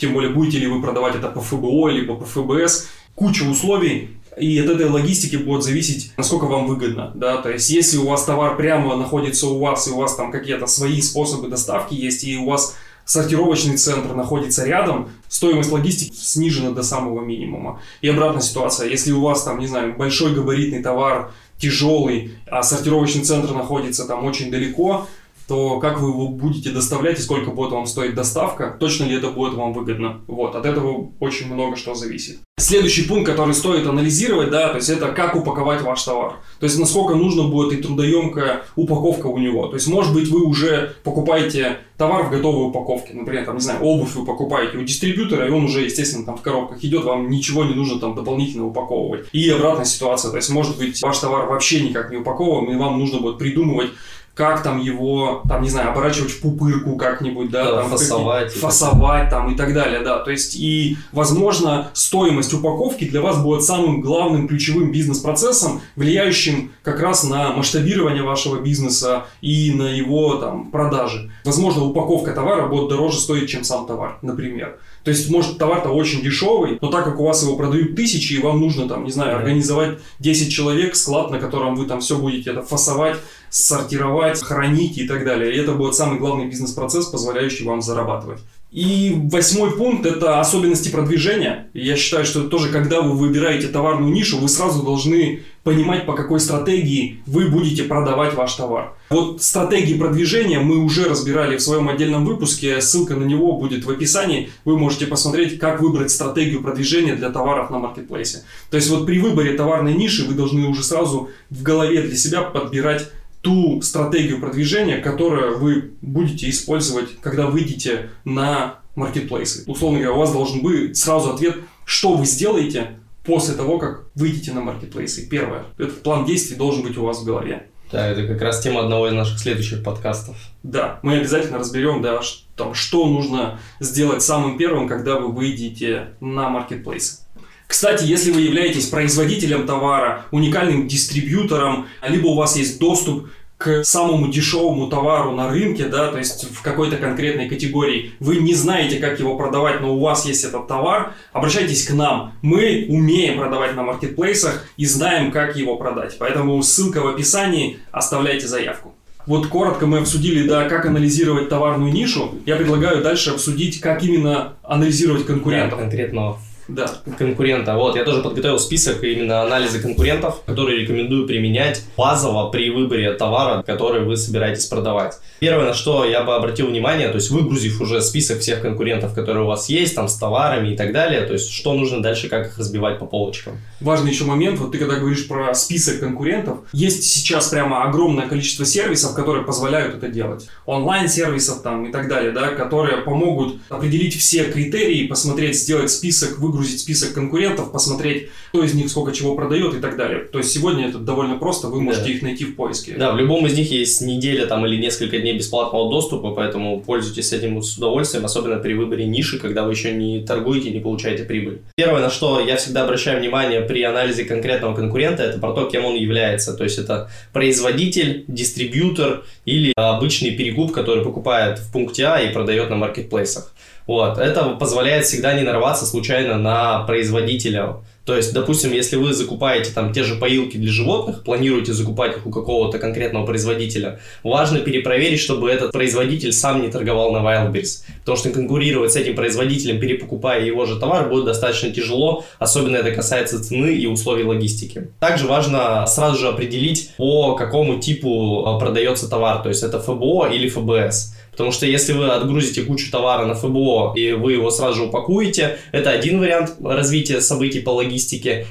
тем 0.00 0.14
более 0.14 0.32
будете 0.32 0.58
ли 0.58 0.66
вы 0.66 0.80
продавать 0.80 1.14
это 1.14 1.28
по 1.28 1.40
ФБО, 1.40 1.88
либо 1.88 2.16
по 2.16 2.24
ФБС. 2.24 2.88
куча 3.14 3.42
условий, 3.42 4.16
и 4.38 4.58
от 4.58 4.70
этой 4.70 4.88
логистики 4.88 5.36
будет 5.36 5.62
зависеть, 5.62 6.12
насколько 6.16 6.44
вам 6.44 6.66
выгодно, 6.66 7.12
да, 7.14 7.36
то 7.38 7.50
есть 7.50 7.68
если 7.70 7.98
у 7.98 8.06
вас 8.06 8.24
товар 8.24 8.56
прямо 8.56 8.96
находится 8.96 9.46
у 9.46 9.58
вас, 9.58 9.86
и 9.88 9.90
у 9.90 9.96
вас 9.96 10.14
там 10.14 10.30
какие-то 10.30 10.66
свои 10.66 11.00
способы 11.02 11.48
доставки 11.48 11.94
есть, 11.94 12.24
и 12.24 12.38
у 12.38 12.46
вас 12.46 12.76
сортировочный 13.04 13.76
центр 13.76 14.14
находится 14.14 14.64
рядом, 14.64 15.10
стоимость 15.28 15.72
логистики 15.72 16.14
снижена 16.14 16.70
до 16.70 16.82
самого 16.82 17.22
минимума. 17.22 17.80
И 18.00 18.08
обратная 18.08 18.40
ситуация, 18.42 18.88
если 18.88 19.10
у 19.10 19.20
вас 19.20 19.42
там, 19.42 19.58
не 19.58 19.66
знаю, 19.66 19.96
большой 19.96 20.32
габаритный 20.32 20.82
товар, 20.82 21.32
тяжелый, 21.58 22.38
а 22.46 22.62
сортировочный 22.62 23.22
центр 23.22 23.52
находится 23.52 24.06
там 24.06 24.24
очень 24.24 24.50
далеко, 24.50 25.08
то 25.50 25.80
как 25.80 26.00
вы 26.00 26.10
его 26.10 26.28
будете 26.28 26.70
доставлять 26.70 27.18
и 27.18 27.22
сколько 27.22 27.50
будет 27.50 27.72
вам 27.72 27.84
стоить 27.86 28.14
доставка, 28.14 28.76
точно 28.78 29.06
ли 29.06 29.16
это 29.16 29.30
будет 29.30 29.54
вам 29.54 29.72
выгодно. 29.72 30.20
Вот, 30.28 30.54
от 30.54 30.64
этого 30.64 31.10
очень 31.18 31.52
много 31.52 31.74
что 31.74 31.96
зависит. 31.96 32.38
Следующий 32.56 33.08
пункт, 33.08 33.26
который 33.26 33.52
стоит 33.52 33.84
анализировать, 33.84 34.50
да, 34.50 34.68
то 34.68 34.76
есть 34.76 34.88
это 34.90 35.08
как 35.08 35.34
упаковать 35.34 35.82
ваш 35.82 36.04
товар. 36.04 36.34
То 36.60 36.66
есть 36.66 36.78
насколько 36.78 37.16
нужно 37.16 37.48
будет 37.48 37.72
и 37.72 37.82
трудоемкая 37.82 38.62
упаковка 38.76 39.26
у 39.26 39.38
него. 39.38 39.66
То 39.66 39.74
есть, 39.74 39.88
может 39.88 40.14
быть, 40.14 40.28
вы 40.28 40.44
уже 40.44 40.94
покупаете 41.02 41.78
товар 41.96 42.22
в 42.24 42.30
готовой 42.30 42.68
упаковке. 42.68 43.12
Например, 43.14 43.44
там, 43.44 43.56
не 43.56 43.60
знаю, 43.60 43.82
обувь 43.82 44.14
вы 44.14 44.24
покупаете 44.24 44.78
у 44.78 44.82
дистрибьютора, 44.82 45.48
и 45.48 45.50
он 45.50 45.64
уже, 45.64 45.82
естественно, 45.82 46.24
там 46.24 46.36
в 46.38 46.42
коробках 46.42 46.84
идет, 46.84 47.04
вам 47.04 47.28
ничего 47.28 47.64
не 47.64 47.74
нужно 47.74 47.98
там 47.98 48.14
дополнительно 48.14 48.66
упаковывать. 48.66 49.26
И 49.32 49.50
обратная 49.50 49.84
ситуация, 49.84 50.30
то 50.30 50.36
есть, 50.36 50.50
может 50.50 50.78
быть, 50.78 51.02
ваш 51.02 51.18
товар 51.18 51.46
вообще 51.46 51.80
никак 51.80 52.10
не 52.10 52.18
упакован, 52.18 52.70
и 52.70 52.76
вам 52.76 52.98
нужно 52.98 53.18
будет 53.18 53.38
придумывать 53.38 53.90
как 54.34 54.62
там 54.62 54.78
его, 54.80 55.42
там, 55.48 55.62
не 55.62 55.68
знаю, 55.68 55.90
оборачивать 55.90 56.30
в 56.30 56.40
пупырку 56.40 56.96
как-нибудь, 56.96 57.50
да, 57.50 57.64
да 57.64 57.80
там, 57.82 57.90
фасовать, 57.90 58.52
фасовать 58.52 59.28
там 59.28 59.52
и 59.52 59.56
так 59.56 59.74
далее, 59.74 60.00
да, 60.00 60.18
то 60.18 60.30
есть 60.30 60.56
и, 60.56 60.96
возможно, 61.12 61.90
стоимость 61.92 62.54
упаковки 62.54 63.04
для 63.04 63.20
вас 63.20 63.42
будет 63.42 63.64
самым 63.64 64.00
главным 64.00 64.48
ключевым 64.48 64.92
бизнес-процессом, 64.92 65.82
влияющим 65.96 66.72
как 66.82 67.00
раз 67.00 67.24
на 67.24 67.52
масштабирование 67.52 68.22
вашего 68.22 68.60
бизнеса 68.60 69.24
и 69.40 69.72
на 69.74 69.88
его 69.88 70.36
там 70.36 70.70
продажи. 70.70 71.30
Возможно, 71.44 71.84
упаковка 71.84 72.32
товара 72.32 72.66
будет 72.66 72.88
дороже 72.88 73.18
стоить, 73.18 73.50
чем 73.50 73.64
сам 73.64 73.86
товар, 73.86 74.18
например. 74.22 74.78
То 75.04 75.10
есть, 75.10 75.30
может, 75.30 75.58
товар-то 75.58 75.90
очень 75.90 76.22
дешевый, 76.22 76.78
но 76.80 76.90
так 76.90 77.04
как 77.04 77.18
у 77.18 77.24
вас 77.24 77.42
его 77.42 77.56
продают 77.56 77.96
тысячи, 77.96 78.34
и 78.34 78.42
вам 78.42 78.60
нужно, 78.60 78.88
там, 78.88 79.04
не 79.04 79.10
знаю, 79.10 79.36
организовать 79.36 79.98
10 80.18 80.52
человек, 80.52 80.94
склад, 80.94 81.30
на 81.30 81.38
котором 81.38 81.74
вы 81.74 81.86
там 81.86 82.00
все 82.00 82.18
будете 82.18 82.50
это 82.50 82.62
фасовать, 82.62 83.16
сортировать, 83.48 84.42
хранить 84.42 84.98
и 84.98 85.08
так 85.08 85.24
далее. 85.24 85.54
И 85.54 85.58
это 85.58 85.72
будет 85.72 85.94
самый 85.94 86.18
главный 86.18 86.46
бизнес-процесс, 86.46 87.06
позволяющий 87.06 87.64
вам 87.64 87.80
зарабатывать. 87.80 88.40
И 88.70 89.16
восьмой 89.30 89.76
пункт– 89.76 90.06
это 90.06 90.38
особенности 90.38 90.90
продвижения. 90.90 91.68
Я 91.74 91.96
считаю, 91.96 92.24
что 92.24 92.44
тоже, 92.44 92.68
когда 92.68 93.00
вы 93.00 93.16
выбираете 93.16 93.66
товарную 93.66 94.12
нишу, 94.12 94.38
вы 94.38 94.48
сразу 94.48 94.84
должны 94.84 95.42
понимать, 95.64 96.06
по 96.06 96.12
какой 96.14 96.38
стратегии 96.38 97.20
вы 97.26 97.48
будете 97.48 97.82
продавать 97.82 98.34
ваш 98.34 98.54
товар. 98.54 98.94
Вот 99.10 99.42
стратегии 99.42 99.98
продвижения 99.98 100.60
мы 100.60 100.76
уже 100.76 101.08
разбирали 101.08 101.56
в 101.56 101.62
своем 101.62 101.88
отдельном 101.88 102.24
выпуске, 102.24 102.80
ссылка 102.80 103.16
на 103.16 103.24
него 103.24 103.58
будет 103.58 103.84
в 103.84 103.90
описании. 103.90 104.50
Вы 104.64 104.78
можете 104.78 105.06
посмотреть, 105.06 105.58
как 105.58 105.80
выбрать 105.80 106.12
стратегию 106.12 106.62
продвижения 106.62 107.16
для 107.16 107.30
товаров 107.30 107.70
на 107.70 107.78
маркетплейсе. 107.78 108.44
То 108.70 108.76
есть 108.76 108.88
вот 108.88 109.04
при 109.04 109.18
выборе 109.18 109.54
товарной 109.54 109.94
ниши 109.94 110.24
вы 110.24 110.34
должны 110.34 110.66
уже 110.68 110.84
сразу 110.84 111.30
в 111.50 111.62
голове 111.62 112.02
для 112.02 112.16
себя 112.16 112.42
подбирать 112.42 113.10
ту 113.42 113.80
стратегию 113.82 114.40
продвижения, 114.40 114.98
которую 114.98 115.58
вы 115.58 115.92
будете 116.02 116.48
использовать, 116.50 117.20
когда 117.20 117.46
выйдете 117.46 118.10
на 118.24 118.80
маркетплейсы. 118.94 119.64
Условно 119.66 119.98
говоря, 119.98 120.14
у 120.14 120.18
вас 120.18 120.32
должен 120.32 120.60
быть 120.62 120.96
сразу 120.96 121.30
ответ, 121.30 121.56
что 121.84 122.14
вы 122.14 122.26
сделаете 122.26 122.98
после 123.24 123.54
того, 123.54 123.78
как 123.78 124.06
выйдете 124.14 124.52
на 124.52 124.60
маркетплейсы. 124.60 125.28
Первое. 125.28 125.64
Этот 125.78 126.02
план 126.02 126.24
действий 126.24 126.56
должен 126.56 126.82
быть 126.82 126.96
у 126.98 127.04
вас 127.04 127.20
в 127.20 127.24
голове. 127.24 127.66
Да, 127.92 128.06
это 128.06 128.26
как 128.26 128.40
раз 128.40 128.60
тема 128.60 128.82
одного 128.82 129.08
из 129.08 129.12
наших 129.12 129.40
следующих 129.40 129.82
подкастов. 129.82 130.36
Да, 130.62 131.00
мы 131.02 131.16
обязательно 131.16 131.58
разберем, 131.58 132.02
да, 132.02 132.22
что, 132.22 132.44
там, 132.56 132.74
что 132.74 133.08
нужно 133.08 133.58
сделать 133.80 134.22
самым 134.22 134.58
первым, 134.58 134.86
когда 134.86 135.18
вы 135.18 135.32
выйдете 135.32 136.14
на 136.20 136.48
маркетплейсы. 136.50 137.22
Кстати, 137.70 138.02
если 138.02 138.32
вы 138.32 138.40
являетесь 138.40 138.86
производителем 138.86 139.64
товара, 139.64 140.24
уникальным 140.32 140.88
дистрибьютором, 140.88 141.86
либо 142.04 142.26
у 142.26 142.34
вас 142.34 142.56
есть 142.56 142.80
доступ 142.80 143.28
к 143.58 143.84
самому 143.84 144.26
дешевому 144.26 144.88
товару 144.88 145.30
на 145.30 145.48
рынке, 145.48 145.84
да, 145.84 146.10
то 146.10 146.18
есть 146.18 146.50
в 146.50 146.62
какой-то 146.62 146.96
конкретной 146.96 147.48
категории, 147.48 148.10
вы 148.18 148.38
не 148.38 148.54
знаете, 148.54 148.98
как 148.98 149.20
его 149.20 149.36
продавать, 149.36 149.80
но 149.80 149.94
у 149.94 150.00
вас 150.00 150.26
есть 150.26 150.42
этот 150.42 150.66
товар, 150.66 151.12
обращайтесь 151.32 151.84
к 151.84 151.92
нам. 151.92 152.32
Мы 152.42 152.86
умеем 152.88 153.38
продавать 153.38 153.76
на 153.76 153.84
маркетплейсах 153.84 154.66
и 154.76 154.84
знаем, 154.84 155.30
как 155.30 155.54
его 155.54 155.76
продать. 155.76 156.16
Поэтому 156.18 156.60
ссылка 156.64 157.00
в 157.00 157.06
описании, 157.06 157.78
оставляйте 157.92 158.48
заявку. 158.48 158.96
Вот 159.26 159.46
коротко 159.46 159.86
мы 159.86 159.98
обсудили, 159.98 160.48
да, 160.48 160.68
как 160.68 160.86
анализировать 160.86 161.48
товарную 161.48 161.92
нишу. 161.92 162.34
Я 162.46 162.56
предлагаю 162.56 163.00
дальше 163.00 163.30
обсудить, 163.30 163.80
как 163.80 164.02
именно 164.02 164.54
анализировать 164.64 165.24
конкурентов. 165.24 165.78
Да, 165.78 165.84
конкретно 165.84 166.36
да. 166.74 166.90
конкурента. 167.18 167.74
Вот, 167.76 167.96
я 167.96 168.04
тоже 168.04 168.22
подготовил 168.22 168.58
список 168.58 169.02
именно 169.04 169.42
анализа 169.42 169.80
конкурентов, 169.80 170.42
которые 170.46 170.80
рекомендую 170.80 171.26
применять 171.26 171.82
базово 171.96 172.50
при 172.50 172.70
выборе 172.70 173.12
товара, 173.14 173.62
который 173.62 174.04
вы 174.04 174.16
собираетесь 174.16 174.66
продавать. 174.66 175.18
Первое, 175.40 175.66
на 175.66 175.74
что 175.74 176.04
я 176.04 176.22
бы 176.22 176.34
обратил 176.34 176.66
внимание, 176.66 177.08
то 177.08 177.16
есть 177.16 177.30
выгрузив 177.30 177.80
уже 177.80 178.00
список 178.02 178.40
всех 178.40 178.62
конкурентов, 178.62 179.14
которые 179.14 179.44
у 179.44 179.46
вас 179.46 179.68
есть, 179.68 179.94
там, 179.94 180.08
с 180.08 180.16
товарами 180.16 180.74
и 180.74 180.76
так 180.76 180.92
далее, 180.92 181.22
то 181.22 181.32
есть 181.32 181.50
что 181.50 181.72
нужно 181.74 182.02
дальше, 182.02 182.28
как 182.28 182.46
их 182.46 182.58
разбивать 182.58 182.98
по 182.98 183.06
полочкам. 183.06 183.58
Важный 183.80 184.10
еще 184.10 184.24
момент, 184.24 184.58
вот 184.58 184.72
ты 184.72 184.78
когда 184.78 184.96
говоришь 184.96 185.26
про 185.26 185.54
список 185.54 186.00
конкурентов, 186.00 186.58
есть 186.72 187.04
сейчас 187.04 187.48
прямо 187.48 187.84
огромное 187.84 188.28
количество 188.28 188.64
сервисов, 188.64 189.14
которые 189.14 189.44
позволяют 189.44 189.94
это 189.94 190.08
делать. 190.08 190.48
Онлайн-сервисов 190.66 191.62
там 191.62 191.88
и 191.88 191.92
так 191.92 192.08
далее, 192.08 192.32
да, 192.32 192.48
которые 192.48 192.98
помогут 192.98 193.56
определить 193.68 194.16
все 194.16 194.44
критерии, 194.44 195.06
посмотреть, 195.06 195.58
сделать 195.58 195.90
список, 195.90 196.38
выгрузить 196.38 196.59
выгрузить 196.60 196.80
список 196.80 197.14
конкурентов, 197.14 197.72
посмотреть, 197.72 198.28
кто 198.50 198.62
из 198.62 198.74
них 198.74 198.88
сколько 198.90 199.12
чего 199.12 199.34
продает 199.34 199.74
и 199.74 199.80
так 199.80 199.96
далее. 199.96 200.20
То 200.20 200.38
есть 200.38 200.52
сегодня 200.52 200.88
это 200.88 200.98
довольно 200.98 201.36
просто, 201.36 201.68
вы 201.68 201.80
можете 201.80 202.06
да. 202.06 202.10
их 202.10 202.22
найти 202.22 202.44
в 202.44 202.54
поиске. 202.54 202.94
Да, 202.98 203.12
в 203.12 203.16
любом 203.16 203.46
из 203.46 203.56
них 203.56 203.70
есть 203.70 204.00
неделя 204.02 204.46
там 204.46 204.66
или 204.66 204.76
несколько 204.76 205.18
дней 205.18 205.36
бесплатного 205.36 205.90
доступа, 205.90 206.32
поэтому 206.32 206.80
пользуйтесь 206.80 207.32
этим 207.32 207.62
с 207.62 207.76
удовольствием, 207.78 208.24
особенно 208.24 208.58
при 208.58 208.74
выборе 208.74 209.06
ниши, 209.06 209.38
когда 209.38 209.64
вы 209.64 209.72
еще 209.72 209.92
не 209.92 210.24
торгуете, 210.24 210.70
не 210.70 210.80
получаете 210.80 211.24
прибыль. 211.24 211.60
Первое, 211.76 212.02
на 212.02 212.10
что 212.10 212.40
я 212.40 212.56
всегда 212.56 212.84
обращаю 212.84 213.20
внимание 213.20 213.62
при 213.62 213.82
анализе 213.82 214.24
конкретного 214.24 214.74
конкурента, 214.74 215.22
это 215.22 215.38
про 215.38 215.52
то, 215.52 215.66
кем 215.66 215.84
он 215.84 215.94
является. 215.94 216.54
То 216.54 216.64
есть 216.64 216.78
это 216.78 217.10
производитель, 217.32 218.24
дистрибьютор 218.28 219.24
или 219.44 219.72
обычный 219.76 220.32
перекуп, 220.32 220.72
который 220.72 221.04
покупает 221.04 221.58
в 221.58 221.72
пункте 221.72 222.04
А 222.04 222.20
и 222.20 222.32
продает 222.32 222.70
на 222.70 222.76
маркетплейсах. 222.76 223.52
Вот. 223.86 224.18
Это 224.18 224.50
позволяет 224.50 225.04
всегда 225.04 225.34
не 225.34 225.42
нарваться 225.42 225.86
случайно 225.86 226.36
на 226.36 226.80
производителя. 226.84 227.76
То 228.04 228.16
есть, 228.16 228.32
допустим, 228.32 228.72
если 228.72 228.96
вы 228.96 229.12
закупаете 229.12 229.72
там 229.72 229.92
те 229.92 230.02
же 230.02 230.16
поилки 230.16 230.56
для 230.56 230.72
животных, 230.72 231.22
планируете 231.22 231.72
закупать 231.72 232.16
их 232.16 232.26
у 232.26 232.30
какого-то 232.30 232.78
конкретного 232.78 233.26
производителя, 233.26 234.00
важно 234.24 234.60
перепроверить, 234.60 235.20
чтобы 235.20 235.50
этот 235.50 235.72
производитель 235.72 236.32
сам 236.32 236.62
не 236.62 236.68
торговал 236.68 237.12
на 237.12 237.18
Wildberries. 237.18 237.84
Потому 238.00 238.16
что 238.16 238.30
конкурировать 238.30 238.92
с 238.92 238.96
этим 238.96 239.14
производителем, 239.14 239.78
перепокупая 239.80 240.44
его 240.44 240.64
же 240.66 240.80
товар, 240.80 241.08
будет 241.08 241.26
достаточно 241.26 241.70
тяжело, 241.70 242.24
особенно 242.38 242.76
это 242.76 242.90
касается 242.90 243.42
цены 243.42 243.74
и 243.74 243.86
условий 243.86 244.24
логистики. 244.24 244.88
Также 244.98 245.26
важно 245.26 245.86
сразу 245.86 246.18
же 246.18 246.28
определить, 246.28 246.90
по 246.96 247.34
какому 247.34 247.80
типу 247.80 248.44
а, 248.46 248.58
продается 248.58 249.08
товар, 249.08 249.42
то 249.42 249.50
есть 249.50 249.62
это 249.62 249.78
ФБО 249.78 250.30
или 250.32 250.48
ФБС. 250.48 251.14
Потому 251.40 251.52
что 251.52 251.64
если 251.64 251.92
вы 251.92 252.08
отгрузите 252.08 252.62
кучу 252.64 252.90
товара 252.90 253.24
на 253.24 253.34
ФБО 253.34 253.94
и 253.96 254.12
вы 254.12 254.32
его 254.32 254.50
сразу 254.50 254.76
же 254.76 254.82
упакуете, 254.88 255.58
это 255.72 255.90
один 255.90 256.20
вариант 256.20 256.56
развития 256.62 257.20
событий 257.22 257.60
по 257.60 257.70
логистике. 257.70 257.89